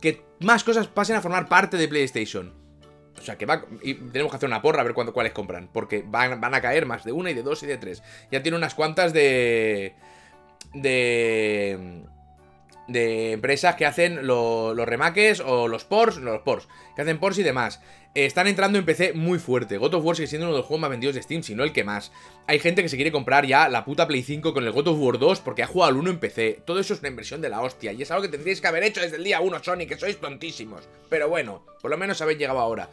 que 0.03 0.23
más 0.41 0.65
cosas 0.65 0.89
pasen 0.89 1.17
a 1.17 1.23
formar 1.23 1.49
parte 1.49 1.79
de 1.79 1.89
PlayStation. 1.89 2.53
O 3.19 3.23
sea, 3.23 3.39
que 3.39 3.47
va. 3.47 3.65
Y 3.83 3.95
tenemos 3.95 4.31
que 4.31 4.37
hacer 4.37 4.49
una 4.49 4.61
porra 4.61 4.81
a 4.81 4.85
ver 4.85 4.95
cuánto, 4.95 5.15
cuáles 5.15 5.33
compran. 5.33 5.71
Porque 5.73 6.05
van, 6.07 6.41
van 6.41 6.55
a 6.55 6.61
caer 6.61 6.85
más 6.85 7.05
de 7.05 7.13
una 7.13 7.31
y 7.31 7.35
de 7.35 7.43
dos 7.43 7.63
y 7.63 7.67
de 7.67 7.79
tres. 7.79 8.03
Ya 8.31 8.43
tiene 8.43 8.59
unas 8.59 8.75
cuantas 8.75 9.13
de. 9.15 9.95
De 10.75 12.05
de 12.89 13.33
empresas 13.33 13.77
que 13.77 13.87
hacen 13.87 14.27
los 14.27 14.77
remakes 14.77 15.41
o 15.41 15.69
los 15.69 15.85
ports, 15.85 16.17
los 16.17 16.43
ports, 16.43 16.69
que 16.95 17.03
hacen 17.03 17.19
ports 17.19 17.39
y 17.39 17.43
demás. 17.43 17.81
están 18.15 18.47
entrando 18.47 18.79
en 18.79 18.85
PC 18.85 19.13
muy 19.15 19.39
fuerte. 19.39 19.79
God 19.79 19.95
of 19.95 20.05
War 20.05 20.17
sigue 20.17 20.27
siendo 20.27 20.47
uno 20.47 20.55
de 20.55 20.59
los 20.59 20.67
juegos 20.67 20.83
más 20.83 20.91
vendidos 20.91 21.15
de 21.15 21.23
Steam, 21.23 21.43
si 21.43 21.55
no 21.55 21.65
el 21.65 21.73
que 21.73 21.85
más. 21.85 22.13
Hay 22.47 22.59
gente 22.59 22.83
que 22.83 22.89
se 22.89 22.97
quiere 22.97 23.13
comprar 23.13 23.47
ya 23.47 23.69
la 23.69 23.85
puta 23.85 24.07
Play 24.07 24.23
5 24.23 24.53
con 24.53 24.65
el 24.65 24.73
God 24.73 24.89
of 24.89 24.99
War 24.99 25.19
2 25.19 25.41
porque 25.41 25.63
ha 25.63 25.67
jugado 25.67 25.93
al 25.93 25.99
1 25.99 26.11
en 26.11 26.19
PC. 26.19 26.63
Todo 26.65 26.81
eso 26.81 26.95
es 26.95 27.01
una 27.01 27.09
inversión 27.09 27.41
de 27.41 27.49
la 27.49 27.63
hostia 27.63 27.93
y 27.93 28.03
es 28.03 28.11
algo 28.11 28.23
que 28.23 28.29
tendríais 28.29 28.61
que 28.61 28.69
haber 28.69 28.83
hecho 28.83 29.01
desde 29.01 29.17
el 29.17 29.25
día 29.25 29.41
1, 29.41 29.63
Sony, 29.63 29.87
que 29.89 29.97
sois 29.97 30.19
tontísimos. 30.19 30.89
Pero 31.09 31.29
bueno, 31.29 31.65
por 31.81 31.91
lo 31.91 31.97
menos 31.97 32.21
habéis 32.21 32.39
llegado 32.39 32.59
ahora. 32.59 32.89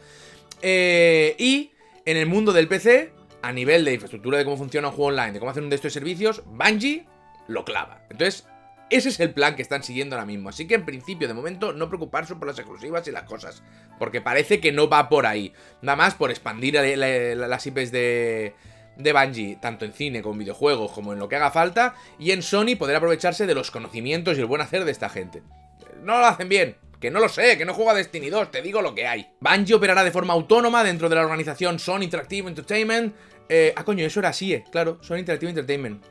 Eh, 0.62 1.34
y 1.38 1.72
en 2.04 2.16
el 2.16 2.26
mundo 2.26 2.52
del 2.52 2.68
PC, 2.68 3.12
a 3.42 3.52
nivel 3.52 3.84
de 3.84 3.94
infraestructura 3.94 4.38
de 4.38 4.44
cómo 4.44 4.56
funciona 4.56 4.88
un 4.88 4.94
juego 4.94 5.08
online, 5.08 5.32
de 5.32 5.38
cómo 5.38 5.50
hacer 5.50 5.62
un 5.62 5.70
de 5.70 5.76
estos 5.76 5.92
servicios, 5.92 6.42
Bungie 6.46 7.06
lo 7.48 7.64
clava. 7.64 8.02
Entonces, 8.10 8.46
ese 8.90 9.08
es 9.08 9.20
el 9.20 9.32
plan 9.32 9.56
que 9.56 9.62
están 9.62 9.82
siguiendo 9.82 10.16
ahora 10.16 10.26
mismo. 10.26 10.48
Así 10.48 10.66
que 10.66 10.74
en 10.74 10.84
principio, 10.84 11.28
de 11.28 11.34
momento, 11.34 11.72
no 11.72 11.88
preocuparse 11.88 12.34
por 12.34 12.48
las 12.48 12.58
exclusivas 12.58 13.06
y 13.06 13.12
las 13.12 13.22
cosas. 13.22 13.62
Porque 13.98 14.20
parece 14.20 14.60
que 14.60 14.72
no 14.72 14.88
va 14.88 15.08
por 15.08 15.26
ahí. 15.26 15.52
Nada 15.80 15.96
más 15.96 16.14
por 16.14 16.30
expandir 16.30 16.74
las 16.74 17.66
IPs 17.66 17.92
de, 17.92 18.54
de 18.96 19.12
Bungie, 19.12 19.58
tanto 19.60 19.84
en 19.84 19.92
cine 19.92 20.22
como 20.22 20.34
en 20.34 20.40
videojuegos, 20.40 20.92
como 20.92 21.12
en 21.12 21.20
lo 21.20 21.28
que 21.28 21.36
haga 21.36 21.50
falta. 21.50 21.94
Y 22.18 22.32
en 22.32 22.42
Sony 22.42 22.76
poder 22.78 22.96
aprovecharse 22.96 23.46
de 23.46 23.54
los 23.54 23.70
conocimientos 23.70 24.36
y 24.36 24.40
el 24.40 24.46
buen 24.46 24.60
hacer 24.60 24.84
de 24.84 24.92
esta 24.92 25.08
gente. 25.08 25.42
No 26.02 26.18
lo 26.18 26.26
hacen 26.26 26.48
bien. 26.48 26.76
Que 27.00 27.10
no 27.10 27.18
lo 27.18 27.30
sé, 27.30 27.56
que 27.56 27.64
no 27.64 27.72
juega 27.72 27.94
Destiny 27.94 28.28
2, 28.28 28.50
te 28.50 28.60
digo 28.60 28.82
lo 28.82 28.94
que 28.94 29.06
hay. 29.06 29.30
Bungie 29.40 29.74
operará 29.74 30.04
de 30.04 30.10
forma 30.10 30.34
autónoma 30.34 30.84
dentro 30.84 31.08
de 31.08 31.14
la 31.14 31.22
organización 31.22 31.78
Sony 31.78 32.02
Interactive 32.02 32.46
Entertainment. 32.46 33.14
Eh, 33.48 33.72
ah, 33.74 33.84
coño, 33.84 34.04
eso 34.04 34.20
era 34.20 34.28
así, 34.28 34.52
eh. 34.52 34.64
Claro, 34.70 34.98
Sony 35.00 35.16
Interactive 35.16 35.48
Entertainment. 35.48 36.04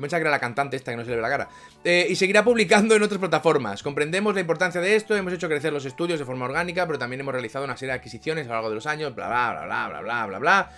Pensaba 0.00 0.18
que 0.18 0.22
era 0.22 0.30
la 0.30 0.40
cantante 0.40 0.76
esta 0.76 0.90
que 0.90 0.96
no 0.96 1.04
se 1.04 1.10
le 1.10 1.16
ve 1.16 1.22
la 1.22 1.28
cara. 1.28 1.48
Eh, 1.84 2.06
y 2.10 2.16
seguirá 2.16 2.44
publicando 2.44 2.94
en 2.94 3.02
otras 3.02 3.18
plataformas. 3.18 3.82
Comprendemos 3.82 4.34
la 4.34 4.40
importancia 4.40 4.80
de 4.80 4.96
esto, 4.96 5.16
hemos 5.16 5.32
hecho 5.32 5.48
crecer 5.48 5.72
los 5.72 5.84
estudios 5.84 6.18
de 6.18 6.24
forma 6.24 6.44
orgánica, 6.46 6.86
pero 6.86 6.98
también 6.98 7.20
hemos 7.20 7.32
realizado 7.32 7.64
una 7.64 7.76
serie 7.76 7.92
de 7.92 7.98
adquisiciones 7.98 8.46
a 8.46 8.48
lo 8.48 8.54
largo 8.54 8.68
de 8.70 8.74
los 8.76 8.86
años, 8.86 9.14
bla 9.14 9.28
bla 9.28 9.52
bla 9.52 9.64
bla 9.66 9.88
bla 9.88 10.00
bla 10.00 10.26
bla 10.26 10.38
bla. 10.38 10.70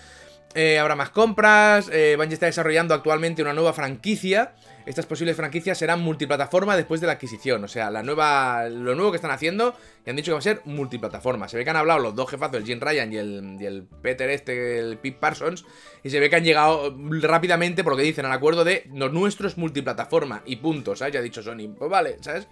Eh, 0.54 0.78
habrá 0.78 0.94
más 0.94 1.10
compras. 1.10 1.90
Eh, 1.92 2.16
está 2.30 2.46
desarrollando 2.46 2.94
actualmente 2.94 3.42
una 3.42 3.52
nueva 3.52 3.72
franquicia. 3.72 4.54
Estas 4.86 5.04
posibles 5.04 5.36
franquicias 5.36 5.76
serán 5.76 6.00
multiplataforma 6.00 6.76
después 6.76 7.00
de 7.00 7.08
la 7.08 7.14
adquisición. 7.14 7.64
O 7.64 7.68
sea, 7.68 7.90
la 7.90 8.04
nueva, 8.04 8.68
lo 8.68 8.94
nuevo 8.94 9.10
que 9.10 9.16
están 9.16 9.32
haciendo, 9.32 9.74
y 10.06 10.10
han 10.10 10.16
dicho 10.16 10.30
que 10.30 10.34
va 10.34 10.38
a 10.38 10.42
ser 10.42 10.62
multiplataforma. 10.64 11.48
Se 11.48 11.56
ve 11.56 11.64
que 11.64 11.70
han 11.70 11.76
hablado 11.76 11.98
los 11.98 12.14
dos 12.14 12.30
jefazos, 12.30 12.58
el 12.58 12.64
Jim 12.64 12.78
Ryan 12.80 13.12
y 13.12 13.16
el, 13.16 13.56
y 13.60 13.82
Peter 14.00 14.30
este, 14.30 14.78
el 14.78 14.98
Parsons, 15.18 15.64
y 16.04 16.10
se 16.10 16.20
ve 16.20 16.30
que 16.30 16.36
han 16.36 16.44
llegado 16.44 16.96
rápidamente, 17.20 17.82
por 17.82 17.94
lo 17.94 17.96
que 17.96 18.04
dicen, 18.04 18.26
al 18.26 18.32
acuerdo 18.32 18.62
de 18.62 18.88
lo 18.94 19.08
nuestro 19.08 19.48
es 19.48 19.58
multiplataforma 19.58 20.42
y 20.46 20.56
punto, 20.56 20.94
¿sabes? 20.94 21.14
Ya 21.14 21.20
ha 21.20 21.22
dicho 21.24 21.42
Sony. 21.42 21.74
Pues 21.76 21.90
vale, 21.90 22.18
¿sabes? 22.20 22.46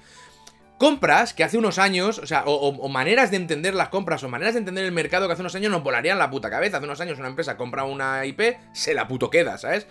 Compras 0.79 1.35
que 1.35 1.45
hace 1.45 1.59
unos 1.59 1.79
años, 1.79 2.19
o 2.19 2.27
sea, 2.27 2.45
o, 2.47 2.89
maneras 2.89 3.31
de 3.31 3.37
entender 3.37 3.75
las 3.75 3.89
compras 3.89 4.23
o 4.23 4.29
maneras 4.29 4.55
de 4.55 4.61
entender 4.61 4.85
el 4.85 4.93
mercado 4.93 5.27
que 5.27 5.33
hace 5.33 5.43
unos 5.43 5.55
años 5.55 5.71
nos 5.71 5.83
volarían 5.83 6.19
la 6.19 6.31
puta 6.31 6.51
cabeza. 6.51 6.79
Hace 6.79 6.87
unos 6.87 7.01
años 7.01 7.19
una 7.19 7.29
empresa 7.29 7.57
compra 7.57 7.85
una 7.85 8.25
IP, 8.27 8.59
se 8.73 8.95
la 8.95 9.09
puto 9.09 9.31
queda, 9.31 9.59
¿sabes? 9.59 9.87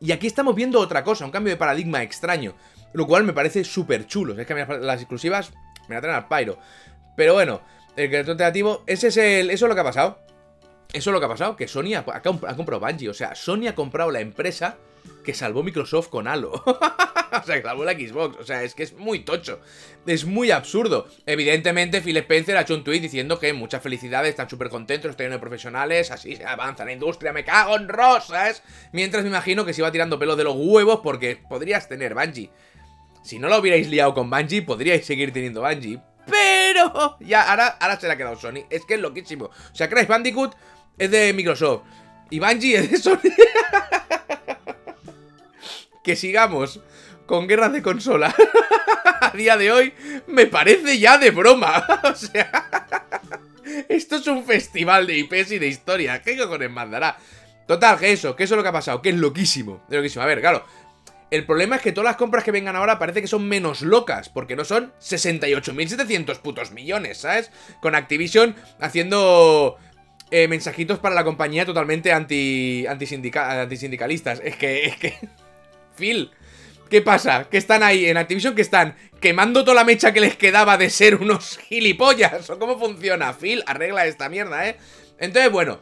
Y 0.00 0.12
aquí 0.12 0.26
estamos 0.26 0.54
viendo 0.54 0.80
otra 0.80 1.02
cosa, 1.02 1.24
un 1.24 1.30
cambio 1.30 1.52
de 1.52 1.56
paradigma 1.56 2.02
extraño, 2.02 2.54
lo 2.92 3.06
cual 3.06 3.24
me 3.24 3.32
parece 3.32 3.64
súper 3.64 4.06
chulo. 4.06 4.38
Es 4.38 4.46
que 4.46 4.54
las 4.54 5.00
exclusivas 5.00 5.52
me 5.88 5.96
la 5.96 6.00
traen 6.00 6.16
al 6.16 6.28
pairo. 6.28 6.58
Pero 7.16 7.34
bueno, 7.34 7.62
el 7.96 8.08
crédito 8.08 8.32
alternativo, 8.32 8.84
ese 8.86 9.08
es 9.08 9.16
el, 9.16 9.50
eso 9.50 9.66
es 9.66 9.68
lo 9.68 9.74
que 9.74 9.80
ha 9.80 9.84
pasado. 9.84 10.20
Eso 10.92 11.10
es 11.10 11.12
lo 11.12 11.20
que 11.20 11.26
ha 11.26 11.28
pasado, 11.28 11.54
que 11.54 11.68
Sony 11.68 11.94
ha, 11.94 12.04
ha 12.08 12.22
comprado 12.22 12.80
Bungie, 12.80 13.10
o 13.10 13.14
sea, 13.14 13.34
Sony 13.34 13.66
ha 13.68 13.74
comprado 13.74 14.10
la 14.10 14.20
empresa 14.20 14.78
que 15.24 15.34
salvó 15.34 15.62
Microsoft 15.62 16.08
con 16.08 16.28
Halo. 16.28 16.52
o 17.32 17.42
sea, 17.44 17.56
que 17.56 17.62
salvó 17.62 17.84
la 17.84 17.92
Xbox. 17.92 18.36
O 18.38 18.44
sea, 18.44 18.62
es 18.62 18.74
que 18.74 18.82
es 18.82 18.94
muy 18.94 19.20
tocho. 19.20 19.60
Es 20.06 20.24
muy 20.24 20.50
absurdo. 20.50 21.06
Evidentemente, 21.26 22.00
Phil 22.00 22.16
Spencer 22.16 22.56
ha 22.56 22.62
hecho 22.62 22.74
un 22.74 22.84
tweet 22.84 23.00
diciendo 23.00 23.38
que 23.38 23.52
muchas 23.52 23.82
felicidades, 23.82 24.30
están 24.30 24.48
súper 24.48 24.68
contentos, 24.68 25.10
están 25.10 25.30
de 25.30 25.38
profesionales, 25.38 26.10
así 26.10 26.36
se 26.36 26.44
avanza 26.44 26.84
la 26.84 26.92
industria, 26.92 27.32
me 27.32 27.44
cago 27.44 27.76
en 27.76 27.88
rosas. 27.88 28.62
Mientras 28.92 29.22
me 29.22 29.30
imagino 29.30 29.64
que 29.64 29.72
se 29.72 29.80
iba 29.80 29.92
tirando 29.92 30.18
pelo 30.18 30.36
de 30.36 30.44
los 30.44 30.54
huevos 30.56 31.00
porque 31.02 31.36
podrías 31.48 31.88
tener 31.88 32.14
Bungie. 32.14 32.50
Si 33.22 33.38
no 33.38 33.48
lo 33.48 33.58
hubierais 33.58 33.88
liado 33.88 34.14
con 34.14 34.30
Bungie, 34.30 34.62
podríais 34.62 35.04
seguir 35.04 35.32
teniendo 35.32 35.60
Bungie. 35.62 36.00
Pero 36.26 37.16
ya, 37.20 37.50
ahora, 37.50 37.68
ahora 37.80 37.98
se 37.98 38.06
le 38.06 38.12
ha 38.12 38.16
quedado 38.16 38.36
Sony. 38.36 38.64
Es 38.70 38.84
que 38.84 38.94
es 38.94 39.00
loquísimo. 39.00 39.46
O 39.46 39.74
sea, 39.74 39.88
Crash 39.88 40.06
Bandicoot 40.06 40.54
es 40.98 41.10
de 41.10 41.32
Microsoft. 41.32 41.82
Y 42.30 42.38
Bungie 42.38 42.76
es 42.76 42.90
de 42.90 42.96
Sony. 42.98 43.18
que 46.08 46.16
sigamos 46.16 46.80
con 47.26 47.46
guerras 47.46 47.70
de 47.74 47.82
consola 47.82 48.34
a 49.20 49.30
día 49.32 49.58
de 49.58 49.70
hoy 49.70 49.92
me 50.26 50.46
parece 50.46 50.98
ya 50.98 51.18
de 51.18 51.30
broma. 51.30 51.84
o 52.02 52.14
sea, 52.14 52.96
esto 53.90 54.16
es 54.16 54.26
un 54.26 54.42
festival 54.42 55.06
de 55.06 55.18
IPs 55.18 55.52
y 55.52 55.58
de 55.58 55.68
historia. 55.68 56.22
¿Qué 56.22 56.38
cojones 56.38 56.70
mandará? 56.70 57.18
Total, 57.66 57.98
que 57.98 58.10
eso, 58.10 58.34
que 58.34 58.44
eso 58.44 58.54
es 58.54 58.56
lo 58.56 58.62
que 58.62 58.70
ha 58.70 58.72
pasado, 58.72 59.02
que 59.02 59.10
es 59.10 59.16
loquísimo. 59.16 59.82
Loquísimo. 59.90 60.22
A 60.22 60.26
ver, 60.26 60.40
claro. 60.40 60.64
El 61.30 61.44
problema 61.44 61.76
es 61.76 61.82
que 61.82 61.92
todas 61.92 62.08
las 62.08 62.16
compras 62.16 62.42
que 62.42 62.52
vengan 62.52 62.74
ahora 62.74 62.98
parece 62.98 63.20
que 63.20 63.28
son 63.28 63.46
menos 63.46 63.82
locas, 63.82 64.30
porque 64.30 64.56
no 64.56 64.64
son 64.64 64.94
68.700 64.98 66.38
putos 66.38 66.72
millones, 66.72 67.18
¿sabes? 67.18 67.50
Con 67.82 67.94
Activision 67.94 68.56
haciendo 68.80 69.76
eh, 70.30 70.48
mensajitos 70.48 71.00
para 71.00 71.14
la 71.14 71.24
compañía 71.24 71.66
totalmente 71.66 72.14
anti, 72.14 72.86
antisindicalistas. 72.86 74.40
Es 74.42 74.56
que, 74.56 74.86
es 74.86 74.96
que... 74.96 75.18
Phil, 75.98 76.30
¿qué 76.88 77.02
pasa? 77.02 77.48
Que 77.50 77.58
están 77.58 77.82
ahí 77.82 78.06
en 78.06 78.16
Activision, 78.16 78.54
que 78.54 78.62
están 78.62 78.96
quemando 79.20 79.64
toda 79.64 79.74
la 79.74 79.84
mecha 79.84 80.12
que 80.12 80.20
les 80.20 80.36
quedaba 80.36 80.76
de 80.76 80.90
ser 80.90 81.16
unos 81.16 81.58
gilipollas. 81.58 82.48
¿O 82.50 82.58
cómo 82.58 82.78
funciona? 82.78 83.32
Phil, 83.32 83.62
arregla 83.66 84.06
esta 84.06 84.28
mierda, 84.28 84.68
¿eh? 84.68 84.76
Entonces, 85.18 85.50
bueno, 85.50 85.80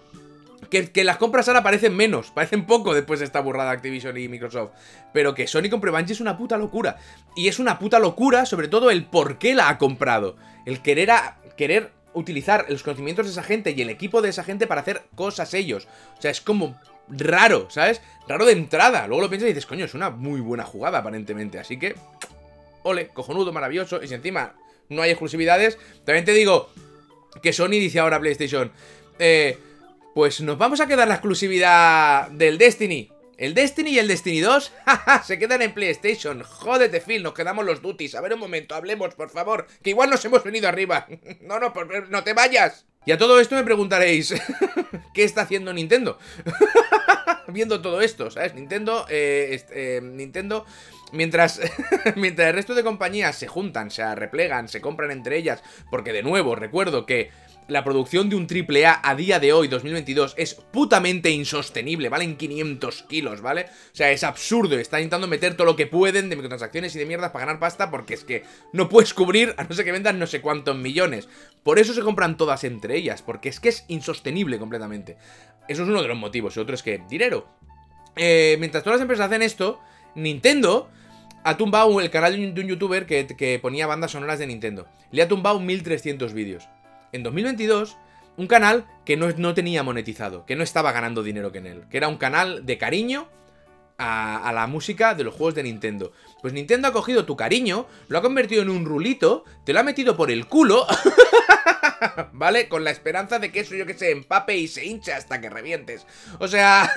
que, 0.70 1.04
las 1.04 1.18
compras 1.18 1.48
ahora 1.48 1.62
parecen 1.62 1.94
menos, 1.94 2.30
parecen 2.30 2.66
poco 2.66 2.94
después 2.94 3.20
de 3.20 3.26
esta 3.26 3.40
burrada 3.40 3.70
Activision 3.70 4.16
y 4.16 4.28
Microsoft. 4.28 4.70
Pero 5.12 5.34
que 5.34 5.46
Sony 5.46 5.68
compre 5.70 5.90
Bungie 5.90 6.12
es 6.12 6.20
una 6.20 6.36
puta 6.36 6.56
locura. 6.56 6.96
Y 7.34 7.48
es 7.48 7.58
una 7.58 7.78
puta 7.78 7.98
locura, 7.98 8.46
sobre 8.46 8.68
todo, 8.68 8.90
el 8.90 9.04
por 9.04 9.38
qué 9.38 9.54
la 9.54 9.68
ha 9.68 9.78
comprado. 9.78 10.36
El 10.64 10.80
querer, 10.80 11.10
a, 11.10 11.38
querer 11.56 11.92
utilizar 12.14 12.66
los 12.68 12.82
conocimientos 12.82 13.26
de 13.26 13.32
esa 13.32 13.42
gente 13.42 13.74
y 13.76 13.82
el 13.82 13.90
equipo 13.90 14.22
de 14.22 14.30
esa 14.30 14.44
gente 14.44 14.66
para 14.66 14.80
hacer 14.80 15.02
cosas 15.14 15.54
ellos. 15.54 15.86
O 16.18 16.22
sea, 16.22 16.30
es 16.30 16.40
como 16.40 16.78
raro, 17.08 17.68
¿sabes? 17.70 18.00
Raro 18.28 18.44
de 18.44 18.52
entrada. 18.52 19.06
Luego 19.06 19.22
lo 19.22 19.28
piensas 19.28 19.50
y 19.50 19.52
dices, 19.52 19.66
coño, 19.66 19.84
es 19.84 19.94
una 19.94 20.10
muy 20.10 20.40
buena 20.40 20.64
jugada 20.64 20.98
aparentemente. 20.98 21.58
Así 21.58 21.78
que, 21.78 21.94
ole, 22.82 23.08
cojonudo, 23.08 23.52
maravilloso. 23.52 24.02
Y 24.02 24.08
si 24.08 24.14
encima 24.14 24.54
no 24.88 25.02
hay 25.02 25.10
exclusividades, 25.10 25.78
también 26.04 26.24
te 26.24 26.32
digo 26.32 26.70
que 27.42 27.52
Sony 27.52 27.70
dice 27.70 27.98
ahora 27.98 28.20
PlayStation, 28.20 28.72
eh, 29.18 29.58
pues 30.14 30.40
nos 30.40 30.58
vamos 30.58 30.80
a 30.80 30.86
quedar 30.86 31.08
la 31.08 31.14
exclusividad 31.14 32.30
del 32.30 32.58
Destiny. 32.58 33.10
El 33.36 33.52
Destiny 33.52 33.90
y 33.90 33.98
el 33.98 34.08
Destiny 34.08 34.40
2 34.40 34.72
se 35.24 35.38
quedan 35.38 35.60
en 35.60 35.74
PlayStation. 35.74 36.42
Jódete, 36.42 37.00
Phil, 37.00 37.22
nos 37.22 37.34
quedamos 37.34 37.66
los 37.66 37.82
duties. 37.82 38.14
A 38.14 38.22
ver 38.22 38.32
un 38.32 38.40
momento, 38.40 38.74
hablemos, 38.74 39.14
por 39.14 39.30
favor. 39.30 39.66
Que 39.82 39.90
igual 39.90 40.08
nos 40.08 40.24
hemos 40.24 40.42
venido 40.42 40.68
arriba. 40.68 41.06
no, 41.42 41.58
no, 41.58 41.72
no 42.08 42.24
te 42.24 42.32
vayas. 42.32 42.86
Y 43.04 43.12
a 43.12 43.18
todo 43.18 43.38
esto 43.38 43.54
me 43.54 43.62
preguntaréis, 43.62 44.34
¿qué 45.14 45.22
está 45.22 45.42
haciendo 45.42 45.72
Nintendo? 45.72 46.18
Viendo 47.48 47.80
todo 47.80 48.00
esto, 48.00 48.30
¿sabes? 48.30 48.54
Nintendo, 48.54 49.06
eh, 49.08 49.64
eh, 49.70 50.00
Nintendo, 50.02 50.66
mientras, 51.12 51.60
mientras 52.16 52.48
el 52.48 52.54
resto 52.54 52.74
de 52.74 52.82
compañías 52.82 53.36
se 53.36 53.46
juntan, 53.46 53.90
se 53.90 54.14
replegan, 54.14 54.68
se 54.68 54.80
compran 54.80 55.10
entre 55.10 55.36
ellas, 55.36 55.62
porque 55.90 56.12
de 56.12 56.22
nuevo, 56.22 56.54
recuerdo 56.54 57.06
que 57.06 57.30
la 57.68 57.82
producción 57.82 58.28
de 58.28 58.36
un 58.36 58.46
AAA 58.46 59.00
a 59.02 59.14
día 59.16 59.40
de 59.40 59.52
hoy, 59.52 59.68
2022, 59.68 60.34
es 60.36 60.54
putamente 60.54 61.30
insostenible, 61.30 62.08
valen 62.08 62.36
500 62.36 63.02
kilos, 63.04 63.40
¿vale? 63.40 63.62
O 63.92 63.96
sea, 63.96 64.10
es 64.12 64.22
absurdo, 64.22 64.78
están 64.78 65.00
intentando 65.00 65.26
meter 65.26 65.56
todo 65.56 65.66
lo 65.66 65.76
que 65.76 65.86
pueden 65.86 66.28
de 66.28 66.36
microtransacciones 66.36 66.94
y 66.94 66.98
de 66.98 67.06
mierdas 67.06 67.32
para 67.32 67.46
ganar 67.46 67.60
pasta 67.60 67.90
porque 67.90 68.14
es 68.14 68.24
que 68.24 68.44
no 68.72 68.88
puedes 68.88 69.14
cubrir 69.14 69.54
a 69.56 69.64
no 69.64 69.74
ser 69.74 69.84
que 69.84 69.92
vendan 69.92 70.18
no 70.18 70.26
sé 70.26 70.40
cuántos 70.40 70.76
millones. 70.76 71.28
Por 71.62 71.78
eso 71.78 71.92
se 71.92 72.02
compran 72.02 72.36
todas 72.36 72.62
entre 72.62 72.96
ellas, 72.96 73.22
porque 73.22 73.48
es 73.48 73.58
que 73.58 73.70
es 73.70 73.84
insostenible 73.88 74.58
completamente. 74.58 75.16
Eso 75.68 75.82
es 75.82 75.88
uno 75.88 76.02
de 76.02 76.08
los 76.08 76.16
motivos, 76.16 76.56
y 76.56 76.60
otro 76.60 76.76
es 76.76 76.82
que, 76.82 77.02
dinero. 77.08 77.48
Eh, 78.14 78.56
mientras 78.60 78.84
todas 78.84 78.98
las 78.98 79.02
empresas 79.02 79.26
hacen 79.26 79.42
esto, 79.42 79.80
Nintendo 80.14 80.88
ha 81.42 81.56
tumbado 81.56 82.00
el 82.00 82.10
canal 82.10 82.54
de 82.54 82.60
un 82.60 82.68
youtuber 82.68 83.06
que, 83.06 83.26
que 83.26 83.58
ponía 83.58 83.86
bandas 83.86 84.12
sonoras 84.12 84.38
de 84.38 84.46
Nintendo. 84.46 84.86
Le 85.10 85.22
ha 85.22 85.28
tumbado 85.28 85.60
1300 85.60 86.32
vídeos 86.32 86.68
en 87.16 87.22
2022 87.22 87.96
un 88.36 88.46
canal 88.46 88.86
que 89.04 89.16
no, 89.16 89.28
no, 89.36 89.54
tenía 89.54 89.82
monetizado, 89.82 90.44
que 90.46 90.56
no 90.56 90.62
estaba 90.62 90.92
ganando 90.92 91.22
dinero 91.22 91.52
que 91.52 91.58
en 91.58 91.66
él, 91.66 91.84
que 91.90 91.96
era 91.96 92.08
un 92.08 92.18
canal 92.18 92.66
de 92.66 92.78
cariño 92.78 93.28
a, 93.98 94.46
a, 94.46 94.52
la 94.52 94.66
música 94.66 95.14
de 95.14 95.24
los 95.24 95.34
juegos 95.34 95.54
de 95.54 95.62
Nintendo. 95.62 96.12
Pues 96.42 96.52
Nintendo 96.52 96.88
ha 96.88 96.92
cogido 96.92 97.24
tu 97.24 97.34
cariño, 97.34 97.86
lo 98.08 98.18
ha 98.18 98.22
convertido 98.22 98.62
en 98.62 98.70
un 98.70 98.84
rulito, 98.84 99.44
te 99.64 99.72
lo 99.72 99.80
ha 99.80 99.84
metido 99.84 100.16
por 100.16 100.30
el 100.30 100.46
culo, 100.46 100.86
¿vale? 102.32 102.68
Con 102.68 102.84
la 102.84 102.90
esperanza 102.90 103.38
de 103.38 103.50
que 103.50 103.60
eso, 103.60 103.74
yo 103.74 103.86
que 103.86 103.94
sé, 103.94 104.10
empape 104.10 104.56
y 104.56 104.68
se 104.68 104.84
hinche 104.84 105.12
hasta 105.12 105.40
que 105.40 105.50
revientes. 105.50 106.06
O 106.38 106.48
sea, 106.48 106.90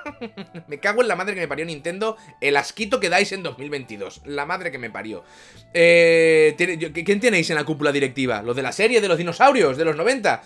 me 0.68 0.78
cago 0.78 1.02
en 1.02 1.08
la 1.08 1.16
madre 1.16 1.34
que 1.34 1.40
me 1.40 1.48
parió 1.48 1.64
Nintendo, 1.64 2.16
el 2.40 2.56
asquito 2.56 3.00
que 3.00 3.08
dais 3.08 3.32
en 3.32 3.42
2022, 3.42 4.22
la 4.24 4.46
madre 4.46 4.70
que 4.70 4.78
me 4.78 4.90
parió. 4.90 5.24
Eh, 5.72 6.54
¿Quién 7.04 7.20
tenéis 7.20 7.50
en 7.50 7.56
la 7.56 7.64
cúpula 7.64 7.92
directiva? 7.92 8.42
¿Los 8.42 8.56
de 8.56 8.62
la 8.62 8.72
serie 8.72 9.00
de 9.00 9.08
los 9.08 9.18
dinosaurios 9.18 9.76
de 9.76 9.84
los 9.84 9.96
90? 9.96 10.42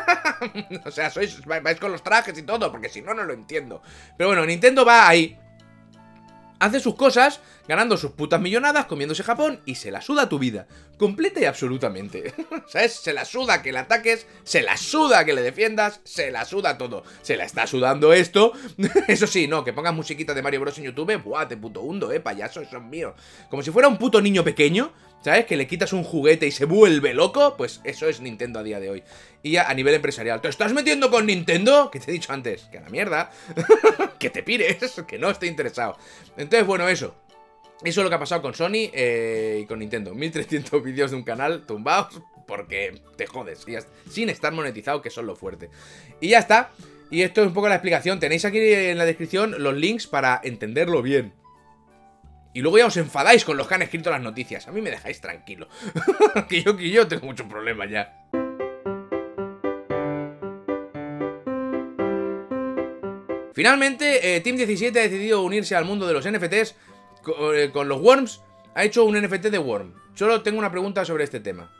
o 0.84 0.90
sea, 0.90 1.10
sois, 1.10 1.44
vais 1.44 1.78
con 1.78 1.92
los 1.92 2.02
trajes 2.02 2.36
y 2.36 2.42
todo, 2.42 2.70
porque 2.70 2.88
si 2.88 3.02
no, 3.02 3.14
no 3.14 3.24
lo 3.24 3.32
entiendo. 3.32 3.82
Pero 4.16 4.28
bueno, 4.28 4.44
Nintendo 4.44 4.84
va 4.84 5.08
ahí 5.08 5.38
hace 6.62 6.78
sus 6.78 6.94
cosas, 6.94 7.40
ganando 7.66 7.96
sus 7.96 8.12
putas 8.12 8.40
millonadas, 8.40 8.86
comiéndose 8.86 9.24
Japón 9.24 9.60
y 9.66 9.74
se 9.74 9.90
la 9.90 10.00
suda 10.00 10.28
tu 10.28 10.38
vida. 10.38 10.68
Completa 10.96 11.40
y 11.40 11.44
absolutamente. 11.44 12.32
¿Sabes? 12.68 12.94
Se 12.94 13.12
la 13.12 13.24
suda 13.24 13.62
que 13.62 13.72
le 13.72 13.80
ataques, 13.80 14.28
se 14.44 14.62
la 14.62 14.76
suda 14.76 15.24
que 15.24 15.32
le 15.34 15.42
defiendas, 15.42 16.00
se 16.04 16.30
la 16.30 16.44
suda 16.44 16.78
todo. 16.78 17.02
Se 17.22 17.36
la 17.36 17.44
está 17.44 17.66
sudando 17.66 18.12
esto. 18.12 18.52
Eso 19.08 19.26
sí, 19.26 19.48
no, 19.48 19.64
que 19.64 19.72
pongas 19.72 19.92
musiquita 19.92 20.34
de 20.34 20.42
Mario 20.42 20.60
Bros 20.60 20.78
en 20.78 20.84
YouTube, 20.84 21.20
buah, 21.20 21.48
te 21.48 21.56
puto 21.56 21.80
hundo, 21.80 22.12
eh, 22.12 22.20
payaso, 22.20 22.60
eso 22.60 22.76
es 22.76 22.82
mío. 22.82 23.14
Como 23.50 23.62
si 23.62 23.72
fuera 23.72 23.88
un 23.88 23.98
puto 23.98 24.20
niño 24.20 24.44
pequeño, 24.44 24.92
¿Sabes? 25.22 25.46
Que 25.46 25.56
le 25.56 25.66
quitas 25.66 25.92
un 25.92 26.02
juguete 26.02 26.46
y 26.46 26.50
se 26.50 26.64
vuelve 26.64 27.14
loco. 27.14 27.56
Pues 27.56 27.80
eso 27.84 28.08
es 28.08 28.20
Nintendo 28.20 28.58
a 28.58 28.62
día 28.62 28.80
de 28.80 28.90
hoy. 28.90 29.02
Y 29.42 29.52
ya 29.52 29.68
a 29.68 29.74
nivel 29.74 29.94
empresarial. 29.94 30.40
¿Te 30.40 30.48
estás 30.48 30.72
metiendo 30.72 31.10
con 31.10 31.26
Nintendo? 31.26 31.90
Que 31.90 32.00
te 32.00 32.10
he 32.10 32.14
dicho 32.14 32.32
antes. 32.32 32.64
Que 32.64 32.78
a 32.78 32.82
la 32.82 32.90
mierda. 32.90 33.30
que 34.18 34.30
te 34.30 34.42
pires. 34.42 35.02
Que 35.06 35.18
no 35.18 35.30
estoy 35.30 35.48
interesado. 35.48 35.96
Entonces, 36.36 36.66
bueno, 36.66 36.88
eso. 36.88 37.14
Eso 37.84 38.00
es 38.00 38.04
lo 38.04 38.10
que 38.10 38.16
ha 38.16 38.20
pasado 38.20 38.42
con 38.42 38.54
Sony 38.54 38.90
eh, 38.92 39.60
y 39.62 39.66
con 39.66 39.78
Nintendo. 39.78 40.14
1300 40.14 40.82
vídeos 40.84 41.12
de 41.12 41.16
un 41.16 41.24
canal 41.24 41.66
tumbados 41.66 42.20
porque 42.46 43.00
te 43.16 43.26
jodes. 43.26 43.64
sin 44.10 44.28
estar 44.28 44.52
monetizado, 44.52 45.02
que 45.02 45.10
son 45.10 45.26
lo 45.26 45.36
fuerte. 45.36 45.70
Y 46.20 46.30
ya 46.30 46.40
está. 46.40 46.72
Y 47.10 47.22
esto 47.22 47.42
es 47.42 47.46
un 47.46 47.54
poco 47.54 47.68
la 47.68 47.76
explicación. 47.76 48.18
Tenéis 48.18 48.44
aquí 48.44 48.58
en 48.58 48.98
la 48.98 49.04
descripción 49.04 49.54
los 49.62 49.74
links 49.74 50.06
para 50.06 50.40
entenderlo 50.42 51.02
bien. 51.02 51.32
Y 52.54 52.60
luego 52.60 52.78
ya 52.78 52.86
os 52.86 52.96
enfadáis 52.96 53.44
con 53.44 53.56
los 53.56 53.66
que 53.66 53.74
han 53.74 53.82
escrito 53.82 54.10
las 54.10 54.20
noticias. 54.20 54.68
A 54.68 54.72
mí 54.72 54.82
me 54.82 54.90
dejáis 54.90 55.20
tranquilo. 55.20 55.68
que, 56.48 56.62
yo, 56.62 56.76
que 56.76 56.90
yo 56.90 57.08
tengo 57.08 57.26
mucho 57.26 57.48
problema 57.48 57.86
ya. 57.86 58.18
Finalmente, 63.54 64.36
eh, 64.36 64.40
Team 64.40 64.56
17 64.56 64.98
ha 64.98 65.02
decidido 65.02 65.42
unirse 65.42 65.76
al 65.76 65.84
mundo 65.84 66.06
de 66.06 66.14
los 66.14 66.28
NFTs 66.28 66.74
eh, 67.54 67.70
con, 67.72 67.88
los 67.88 68.00
Worms. 68.00 68.42
Ha 68.74 68.84
hecho 68.84 69.04
un 69.04 69.20
NFT 69.20 69.46
de 69.46 69.58
Worm. 69.58 69.94
Solo 70.14 70.42
tengo 70.42 70.58
una 70.58 70.70
pregunta 70.70 71.04
sobre 71.04 71.24
este 71.24 71.40
tema. 71.40 71.70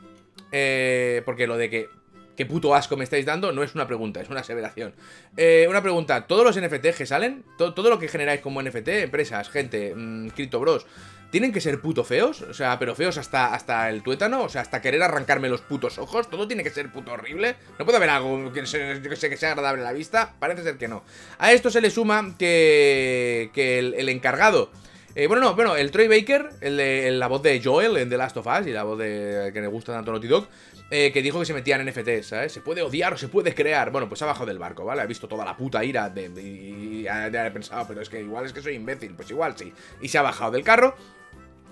Eh, 0.53 1.23
porque 1.25 1.47
lo 1.47 1.57
de 1.57 1.71
que 1.71 1.89
qué 2.37 2.47
puto 2.47 2.75
asco 2.75 2.97
me 2.97 3.05
estáis 3.05 3.27
dando, 3.27 3.53
no 3.53 3.63
es 3.63 3.75
una 3.75 3.87
pregunta, 3.87 4.21
es 4.21 4.29
una 4.29 4.41
aseveración. 4.41 4.95
Eh, 5.37 5.67
una 5.69 5.83
pregunta, 5.83 6.27
¿todos 6.27 6.45
los 6.45 6.61
NFTs 6.61 6.97
que 6.97 7.07
salen, 7.07 7.45
todo, 7.57 7.91
lo 7.91 7.99
que 7.99 8.09
generáis 8.09 8.41
como 8.41 8.63
NFT, 8.63 8.89
empresas, 8.89 9.49
gente, 9.51 9.95
mmm, 9.95 10.29
Bros, 10.61 10.87
tienen 11.31 11.53
que 11.53 11.61
ser 11.61 11.81
puto 11.81 12.05
feos? 12.05 12.43
O 12.43 12.55
sea, 12.55 12.79
pero 12.79 12.95
feos 12.95 13.17
hasta, 13.19 13.55
hasta 13.55 13.89
el 13.89 14.03
tuétano, 14.03 14.45
o 14.45 14.49
sea, 14.49 14.63
hasta 14.63 14.83
querer 14.83 15.03
arrancarme 15.03 15.49
los 15.49 15.63
putos 15.63 15.99
ojos, 15.99 16.29
todo 16.29 16.47
tiene 16.47 16.63
que 16.63 16.71
ser 16.71 16.93
puto 16.93 17.13
horrible. 17.13 17.57
No 17.79 17.85
puede 17.85 17.97
haber 17.97 18.11
algo 18.11 18.53
que, 18.53 18.67
sea, 18.67 19.01
que 19.01 19.37
sea 19.37 19.53
agradable 19.53 19.83
a 19.83 19.85
la 19.85 19.93
vista, 19.93 20.35
parece 20.39 20.63
ser 20.63 20.77
que 20.77 20.89
no. 20.89 21.03
A 21.39 21.53
esto 21.53 21.71
se 21.71 21.81
le 21.81 21.91
suma 21.91 22.35
que, 22.39 23.51
que 23.55 23.79
el, 23.79 24.09
encargado... 24.09 24.71
Eh, 25.15 25.27
bueno, 25.27 25.43
no, 25.43 25.55
bueno, 25.55 25.77
el 25.77 25.91
Troy 25.91 26.09
Baker, 26.09 26.49
el 26.63 26.79
de, 26.79 27.11
la 27.11 27.27
voz 27.27 27.43
de 27.43 27.61
Joel 27.63 27.99
en 27.99 28.09
The 28.09 28.17
Last 28.17 28.37
of 28.39 28.47
Us 28.47 28.67
y 28.67 28.71
la 28.71 28.83
voz 28.83 28.99
de 28.99 29.51
que 29.53 29.61
le 29.61 29.67
gusta 29.67 29.93
tanto 29.93 30.11
Naughty 30.11 30.27
Dog, 30.27 30.49
eh, 30.91 31.13
que 31.13 31.21
dijo 31.21 31.39
que 31.39 31.45
se 31.45 31.53
metían 31.53 31.87
NFTs, 31.87 32.27
¿sabes? 32.27 32.53
Se 32.53 32.63
puede 32.63 32.81
odiar 32.81 33.13
o 33.13 33.19
se 33.19 33.29
puede 33.29 33.55
crear. 33.55 33.91
Bueno, 33.91 34.09
pues 34.09 34.23
ha 34.23 34.27
bajado 34.27 34.47
del 34.47 34.59
barco, 34.59 34.85
¿vale? 34.85 35.03
Ha 35.03 35.07
visto 35.07 35.29
toda 35.29 35.45
la 35.45 35.55
puta 35.55 35.85
ira 35.85 36.09
de, 36.09 36.31
y 36.41 37.07
ha, 37.07 37.31
pensado, 37.53 37.87
pero 37.87 38.01
es 38.01 38.09
que 38.09 38.21
igual 38.21 38.47
es 38.47 38.55
que 38.55 38.63
soy 38.63 38.75
imbécil. 38.75 39.15
Pues 39.15 39.31
igual 39.31 39.55
sí. 39.57 39.73
Y 40.01 40.09
se 40.09 40.17
ha 40.17 40.23
bajado 40.23 40.53
del 40.53 40.65
carro 40.65 40.95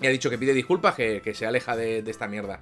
y 0.01 0.07
ha 0.07 0.09
dicho 0.09 0.29
que 0.29 0.37
pide 0.37 0.53
disculpas, 0.53 0.95
que, 0.95 1.33
se 1.33 1.45
aleja 1.45 1.75
de, 1.75 2.03
esta 2.07 2.27
mierda. 2.27 2.61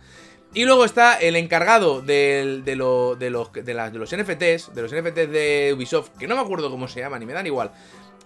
Y 0.53 0.65
luego 0.65 0.83
está 0.83 1.15
el 1.15 1.35
encargado 1.35 2.01
de, 2.01 2.61
de, 2.65 2.75
los, 2.75 3.19
de, 3.19 3.29
los 3.29 3.49
NFTs, 3.51 4.73
de 4.73 4.81
los 4.81 4.93
NFTs 4.93 5.31
de 5.31 5.73
Ubisoft, 5.75 6.09
que 6.17 6.27
no 6.27 6.35
me 6.35 6.41
acuerdo 6.41 6.71
cómo 6.71 6.87
se 6.87 7.01
llaman, 7.01 7.19
ni 7.19 7.25
me 7.25 7.33
dan 7.33 7.45
igual. 7.45 7.71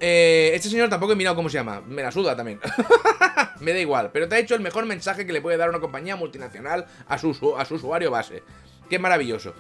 Eh, 0.06 0.52
este 0.54 0.68
señor 0.68 0.90
tampoco 0.90 1.14
he 1.14 1.16
mirado 1.16 1.34
cómo 1.34 1.48
se 1.48 1.58
llama. 1.58 1.80
Me 1.88 2.04
la 2.04 2.12
suda 2.12 2.36
también. 2.36 2.60
me 3.62 3.72
da 3.72 3.80
igual. 3.80 4.10
Pero 4.12 4.28
te 4.28 4.36
ha 4.36 4.38
hecho 4.38 4.54
el 4.54 4.60
mejor 4.60 4.86
mensaje 4.86 5.26
que 5.26 5.32
le 5.32 5.40
puede 5.40 5.56
dar 5.56 5.70
una 5.70 5.80
compañía 5.80 6.18
multinacional 6.18 6.88
a 7.08 7.18
su, 7.18 7.30
usuario 7.30 8.12
base. 8.12 8.44
Qué 8.90 9.00
maravilloso. 9.00 9.54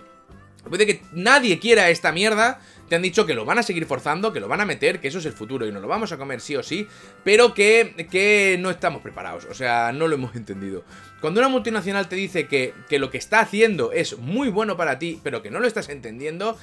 Puede 0.67 0.85
que 0.85 1.01
nadie 1.13 1.59
quiera 1.59 1.89
esta 1.89 2.11
mierda. 2.11 2.59
Te 2.89 2.97
han 2.97 3.01
dicho 3.01 3.25
que 3.25 3.35
lo 3.35 3.45
van 3.45 3.59
a 3.59 3.63
seguir 3.63 3.85
forzando, 3.85 4.33
que 4.33 4.41
lo 4.41 4.49
van 4.49 4.59
a 4.59 4.65
meter, 4.65 4.99
que 4.99 5.07
eso 5.07 5.19
es 5.19 5.25
el 5.25 5.31
futuro 5.31 5.65
y 5.65 5.71
nos 5.71 5.81
lo 5.81 5.87
vamos 5.87 6.11
a 6.11 6.17
comer 6.17 6.41
sí 6.41 6.57
o 6.57 6.61
sí, 6.61 6.89
pero 7.23 7.53
que, 7.53 8.05
que 8.11 8.57
no 8.59 8.69
estamos 8.69 9.01
preparados, 9.01 9.45
o 9.45 9.53
sea, 9.53 9.93
no 9.93 10.09
lo 10.09 10.15
hemos 10.15 10.35
entendido. 10.35 10.83
Cuando 11.21 11.39
una 11.39 11.47
multinacional 11.47 12.09
te 12.09 12.17
dice 12.17 12.47
que, 12.47 12.73
que 12.89 12.99
lo 12.99 13.09
que 13.09 13.17
está 13.17 13.39
haciendo 13.39 13.93
es 13.93 14.17
muy 14.17 14.49
bueno 14.49 14.75
para 14.75 14.99
ti, 14.99 15.19
pero 15.23 15.41
que 15.41 15.49
no 15.49 15.59
lo 15.59 15.67
estás 15.67 15.89
entendiendo, 15.89 16.57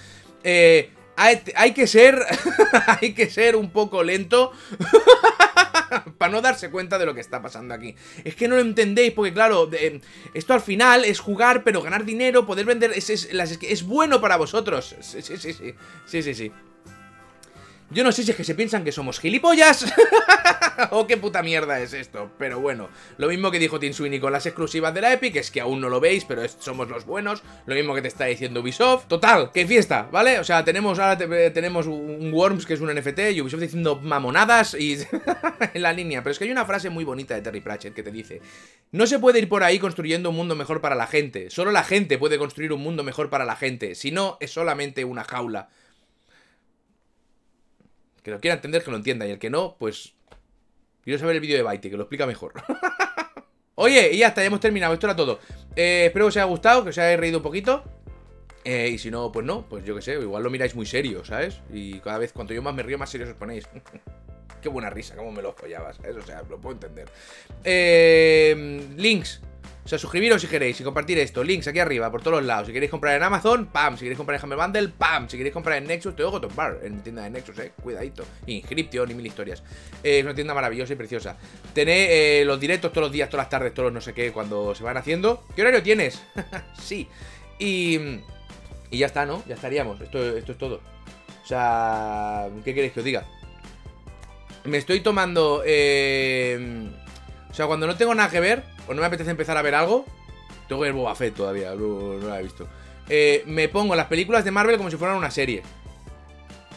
eh, 0.44 0.90
hay, 1.16 1.72
que 1.72 1.86
ser. 1.86 2.24
hay 3.00 3.14
que 3.14 3.30
ser 3.30 3.56
un 3.56 3.70
poco 3.70 4.02
lento. 4.02 4.52
para 6.18 6.30
no 6.30 6.40
darse 6.40 6.70
cuenta 6.70 6.98
de 6.98 7.06
lo 7.06 7.14
que 7.14 7.20
está 7.20 7.42
pasando 7.42 7.74
aquí. 7.74 7.96
Es 8.24 8.34
que 8.36 8.46
no 8.46 8.54
lo 8.54 8.60
entendéis, 8.60 9.12
porque 9.12 9.32
claro, 9.32 9.68
esto 10.34 10.54
al 10.54 10.60
final 10.60 11.04
es 11.04 11.18
jugar, 11.18 11.64
pero 11.64 11.82
ganar 11.82 12.04
dinero, 12.04 12.46
poder 12.46 12.66
vender. 12.66 12.92
Es, 12.94 13.10
es, 13.10 13.28
es 13.32 13.82
bueno 13.82 14.20
para 14.20 14.36
vosotros. 14.36 14.94
Sí, 15.00 15.22
sí, 15.22 15.36
sí. 15.36 15.74
Sí, 16.06 16.22
sí, 16.22 16.34
sí. 16.34 16.52
Yo 17.92 18.05
no 18.05 18.12
sé 18.12 18.22
si 18.22 18.31
es 18.31 18.37
que 18.37 18.44
se 18.44 18.55
piensan 18.55 18.85
que 18.85 18.92
somos 18.92 19.18
gilipollas 19.18 19.92
o 20.92 21.09
qué 21.09 21.16
puta 21.16 21.42
mierda 21.42 21.81
es 21.81 21.92
esto, 21.92 22.31
pero 22.38 22.61
bueno, 22.61 22.88
lo 23.18 23.26
mismo 23.26 23.50
que 23.50 23.59
dijo 23.59 23.81
Tim 23.81 23.92
Sweeney 23.92 24.20
con 24.20 24.33
las 24.33 24.46
exclusivas 24.46 24.94
de 24.94 25.00
la 25.00 25.12
Epic, 25.12 25.35
es 25.35 25.50
que 25.50 25.61
aún 25.61 25.81
no 25.81 25.88
lo 25.88 25.98
veis, 25.98 26.24
pero 26.24 26.42
somos 26.61 26.88
los 26.88 27.05
buenos, 27.05 27.42
lo 27.66 27.74
mismo 27.74 27.92
que 27.92 28.03
te 28.03 28.07
está 28.07 28.26
diciendo 28.26 28.61
Ubisoft. 28.61 29.09
Total, 29.09 29.50
qué 29.53 29.66
fiesta, 29.66 30.09
¿vale? 30.12 30.38
O 30.38 30.44
sea, 30.44 30.64
tenemos 30.64 31.00
ahora 31.00 31.18
tenemos 31.53 31.88
un 31.88 32.33
Worms 32.33 32.64
que 32.64 32.74
es 32.74 32.81
un 32.81 32.94
NFT 32.94 33.33
y 33.33 33.40
Ubisoft 33.40 33.62
diciendo 33.62 33.96
mamonadas 33.96 34.74
y 34.74 34.98
en 35.74 35.83
la 35.83 35.92
línea, 35.92 36.22
pero 36.22 36.31
es 36.31 36.38
que 36.38 36.44
hay 36.44 36.53
una 36.53 36.66
frase 36.66 36.90
muy 36.90 37.03
bonita 37.03 37.35
de 37.35 37.42
Terry 37.42 37.61
Pratchett 37.61 37.92
que 37.92 38.05
te 38.05 38.12
dice, 38.12 38.40
no 38.92 39.09
se 39.09 39.18
puede 39.18 39.40
ir 39.40 39.48
por 39.48 39.64
ahí 39.64 39.81
construyendo 39.81 40.31
un 40.31 40.37
mundo 40.37 40.55
mejor 40.55 40.81
para 40.81 40.94
la 40.94 41.09
gente, 41.09 41.50
solo 41.50 41.72
la 41.72 41.83
gente 41.83 42.18
puede 42.18 42.38
construir 42.38 42.72
un 42.72 42.83
mundo 42.83 43.03
mejor 43.03 43.31
para 43.31 43.44
la 43.44 43.57
gente, 43.57 43.96
si 43.96 44.12
no 44.12 44.37
es 44.38 44.53
solamente 44.53 45.05
una 45.05 45.24
jaula. 45.24 45.70
Que 48.22 48.30
lo 48.30 48.40
quiera 48.40 48.54
entender, 48.54 48.83
que 48.83 48.90
lo 48.90 48.96
entienda. 48.96 49.26
Y 49.26 49.30
el 49.30 49.38
que 49.38 49.50
no, 49.50 49.76
pues. 49.78 50.14
Quiero 51.02 51.18
saber 51.18 51.37
el 51.37 51.40
vídeo 51.40 51.56
de 51.56 51.62
Baite, 51.62 51.90
que 51.90 51.96
lo 51.96 52.02
explica 52.02 52.26
mejor. 52.26 52.52
Oye, 53.76 54.12
y 54.12 54.18
ya 54.18 54.28
está, 54.28 54.42
ya 54.42 54.48
hemos 54.48 54.61
terminado. 54.61 54.92
Esto 54.92 55.06
era 55.06 55.16
todo. 55.16 55.40
Eh, 55.74 56.06
espero 56.06 56.26
que 56.26 56.28
os 56.28 56.37
haya 56.37 56.44
gustado, 56.44 56.83
que 56.85 56.90
os 56.90 56.98
haya 56.98 57.16
reído 57.16 57.38
un 57.38 57.42
poquito. 57.42 57.83
Eh, 58.64 58.90
y 58.92 58.98
si 58.98 59.11
no, 59.11 59.33
pues 59.33 59.46
no, 59.46 59.66
pues 59.66 59.85
yo 59.85 59.94
qué 59.94 60.02
sé, 60.02 60.12
igual 60.12 60.42
lo 60.42 60.50
miráis 60.50 60.74
muy 60.74 60.85
serio, 60.85 61.24
¿sabes? 61.24 61.61
Y 61.72 61.98
cada 62.00 62.18
vez, 62.18 62.33
cuanto 62.35 62.52
yo 62.52 62.61
más 62.61 62.74
me 62.74 62.83
río, 62.83 62.98
más 62.98 63.09
serios 63.09 63.30
os 63.30 63.37
ponéis. 63.37 63.66
Qué 64.61 64.68
buena 64.68 64.90
risa, 64.90 65.16
cómo 65.16 65.33
me 65.33 65.40
lo 65.40 65.54
follabas, 65.54 65.96
¿sabes? 65.96 66.16
O 66.16 66.22
sea, 66.22 66.42
lo 66.42 66.61
puedo 66.61 66.74
entender. 66.74 67.09
Eh, 67.64 68.87
links 68.98 69.40
o 69.84 69.88
sea, 69.88 69.98
suscribiros 69.98 70.40
si 70.42 70.46
queréis 70.46 70.80
y 70.80 70.84
compartir 70.84 71.18
esto. 71.18 71.42
Links 71.42 71.66
aquí 71.68 71.78
arriba, 71.78 72.10
por 72.10 72.22
todos 72.22 72.38
los 72.38 72.46
lados. 72.46 72.66
Si 72.66 72.72
queréis 72.72 72.90
comprar 72.90 73.16
en 73.16 73.22
Amazon, 73.22 73.66
pam. 73.66 73.96
Si 73.96 74.00
queréis 74.00 74.18
comprar 74.18 74.38
en 74.38 74.44
Hammer 74.44 74.58
Bundle, 74.58 74.88
pam. 74.88 75.28
Si 75.28 75.36
queréis 75.36 75.54
comprar 75.54 75.78
en 75.78 75.86
Nexus, 75.86 76.14
te 76.14 76.22
ojo 76.22 76.40
Bar 76.54 76.80
en 76.82 77.02
tienda 77.02 77.22
de 77.22 77.30
Nexus, 77.30 77.58
eh. 77.58 77.72
Cuidadito. 77.82 78.24
Inscription 78.46 79.10
y 79.10 79.14
mil 79.14 79.26
historias. 79.26 79.62
Eh, 80.02 80.18
es 80.18 80.24
una 80.24 80.34
tienda 80.34 80.52
maravillosa 80.52 80.92
y 80.92 80.96
preciosa. 80.96 81.36
Tenéis 81.72 82.08
eh, 82.10 82.42
los 82.44 82.60
directos 82.60 82.92
todos 82.92 83.06
los 83.06 83.12
días, 83.12 83.30
todas 83.30 83.44
las 83.44 83.50
tardes, 83.50 83.72
todos 83.72 83.86
los 83.86 83.94
no 83.94 84.00
sé 84.00 84.12
qué, 84.12 84.32
cuando 84.32 84.74
se 84.74 84.84
van 84.84 84.96
haciendo. 84.96 85.44
¿Qué 85.56 85.62
horario 85.62 85.82
tienes? 85.82 86.22
sí. 86.80 87.08
Y. 87.58 87.98
Y 88.90 88.98
ya 88.98 89.06
está, 89.06 89.24
¿no? 89.24 89.42
Ya 89.46 89.54
estaríamos. 89.54 90.00
Esto, 90.00 90.36
esto 90.36 90.52
es 90.52 90.58
todo. 90.58 90.80
O 91.42 91.46
sea, 91.46 92.48
¿qué 92.64 92.74
queréis 92.74 92.92
que 92.92 93.00
os 93.00 93.04
diga? 93.04 93.26
Me 94.64 94.76
estoy 94.76 95.00
tomando. 95.00 95.62
Eh, 95.64 96.90
o 97.50 97.54
sea, 97.54 97.66
cuando 97.66 97.86
no 97.86 97.96
tengo 97.96 98.14
nada 98.14 98.30
que 98.30 98.40
ver, 98.40 98.62
o 98.86 98.94
no 98.94 99.00
me 99.00 99.06
apetece 99.06 99.30
empezar 99.30 99.56
a 99.56 99.62
ver 99.62 99.74
algo, 99.74 100.04
tengo 100.68 100.82
que 100.82 100.88
ver 100.88 100.94
Boba 100.94 101.14
Fett 101.14 101.34
todavía, 101.34 101.74
no, 101.74 102.18
no 102.18 102.28
la 102.28 102.40
he 102.40 102.42
visto. 102.42 102.68
Eh, 103.08 103.42
me 103.46 103.68
pongo 103.68 103.96
las 103.96 104.06
películas 104.06 104.44
de 104.44 104.52
Marvel 104.52 104.76
como 104.76 104.90
si 104.90 104.96
fueran 104.96 105.16
una 105.16 105.30
serie. 105.30 105.62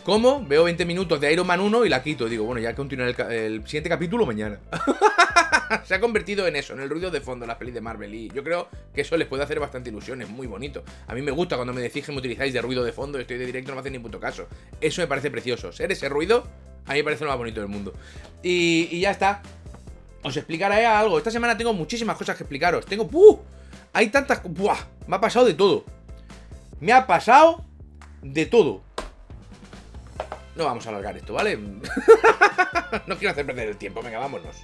¿Cómo? 0.04 0.44
Veo 0.46 0.64
20 0.66 0.84
minutos 0.86 1.22
de 1.22 1.32
Iron 1.32 1.48
Man 1.48 1.62
1 1.62 1.86
y 1.86 1.90
la 1.90 2.04
quito. 2.04 2.28
Digo, 2.28 2.44
bueno, 2.44 2.60
ya 2.60 2.76
continúa 2.76 3.08
el, 3.08 3.16
el 3.32 3.66
siguiente 3.66 3.90
capítulo 3.90 4.26
mañana. 4.26 4.60
Se 5.86 5.96
ha 5.96 6.00
convertido 6.00 6.46
en 6.48 6.56
eso, 6.56 6.74
en 6.74 6.82
el 6.82 6.90
ruido 6.90 7.10
de 7.10 7.22
fondo, 7.22 7.46
las 7.46 7.58
pelis 7.58 7.74
de 7.74 7.82
Marvel. 7.82 8.14
Y 8.14 8.30
yo 8.30 8.44
creo 8.44 8.68
que 8.94 9.02
eso 9.02 9.16
les 9.16 9.28
puede 9.28 9.44
hacer 9.44 9.60
bastante 9.60 9.92
ilusión, 9.92 10.22
es 10.22 10.30
muy 10.30 10.48
bonito. 10.48 10.84
A 11.08 11.14
mí 11.14 11.22
me 11.22 11.32
gusta 11.32 11.56
cuando 11.56 11.72
me 11.72 11.82
decís 11.82 12.06
que 12.06 12.12
me 12.12 12.18
utilizáis 12.18 12.54
de 12.54 12.62
ruido 12.62 12.84
de 12.84 12.92
fondo, 12.92 13.18
estoy 13.18 13.38
de 13.38 13.46
directo, 13.46 13.72
no 13.72 13.76
me 13.76 13.82
hacen 13.82 13.94
ni 13.94 14.00
puto 14.00 14.20
caso. 14.20 14.48
Eso 14.82 15.02
me 15.02 15.08
parece 15.08 15.32
precioso. 15.32 15.72
Ser 15.72 15.92
ese 15.92 16.10
ruido, 16.10 16.48
a 16.86 16.94
mí 16.94 16.98
me 16.98 17.04
parece 17.06 17.24
lo 17.24 17.30
más 17.30 17.38
bonito 17.38 17.62
del 17.62 17.70
mundo. 17.70 17.94
Y 18.42 19.00
ya 19.00 19.12
está 19.12 19.42
os 20.24 20.36
explicaré 20.38 20.86
algo. 20.86 21.18
Esta 21.18 21.32
semana 21.32 21.58
tengo 21.58 21.74
muchísimas 21.74 22.18
cosas 22.18 22.36
que 22.36 22.44
explicaros. 22.44 22.86
Tengo... 22.86 23.08
¡Puh! 23.08 23.40
Hay 23.94 24.08
tantas... 24.08 24.42
¡Buah! 24.44 24.80
Me 25.08 25.16
ha 25.18 25.22
pasado 25.22 25.46
de 25.46 25.54
todo. 25.54 25.86
Me 26.80 26.94
ha 26.94 27.06
pasado 27.06 27.64
de 28.22 28.46
todo. 28.46 28.82
No 30.56 30.66
vamos 30.66 30.86
a 30.86 30.90
alargar 30.90 31.18
esto, 31.18 31.34
¿vale? 31.34 31.58
no 33.08 33.18
quiero 33.18 33.32
hacer 33.32 33.46
perder 33.46 33.70
el 33.70 33.78
tiempo. 33.78 34.02
Venga, 34.02 34.20
vámonos. 34.20 34.56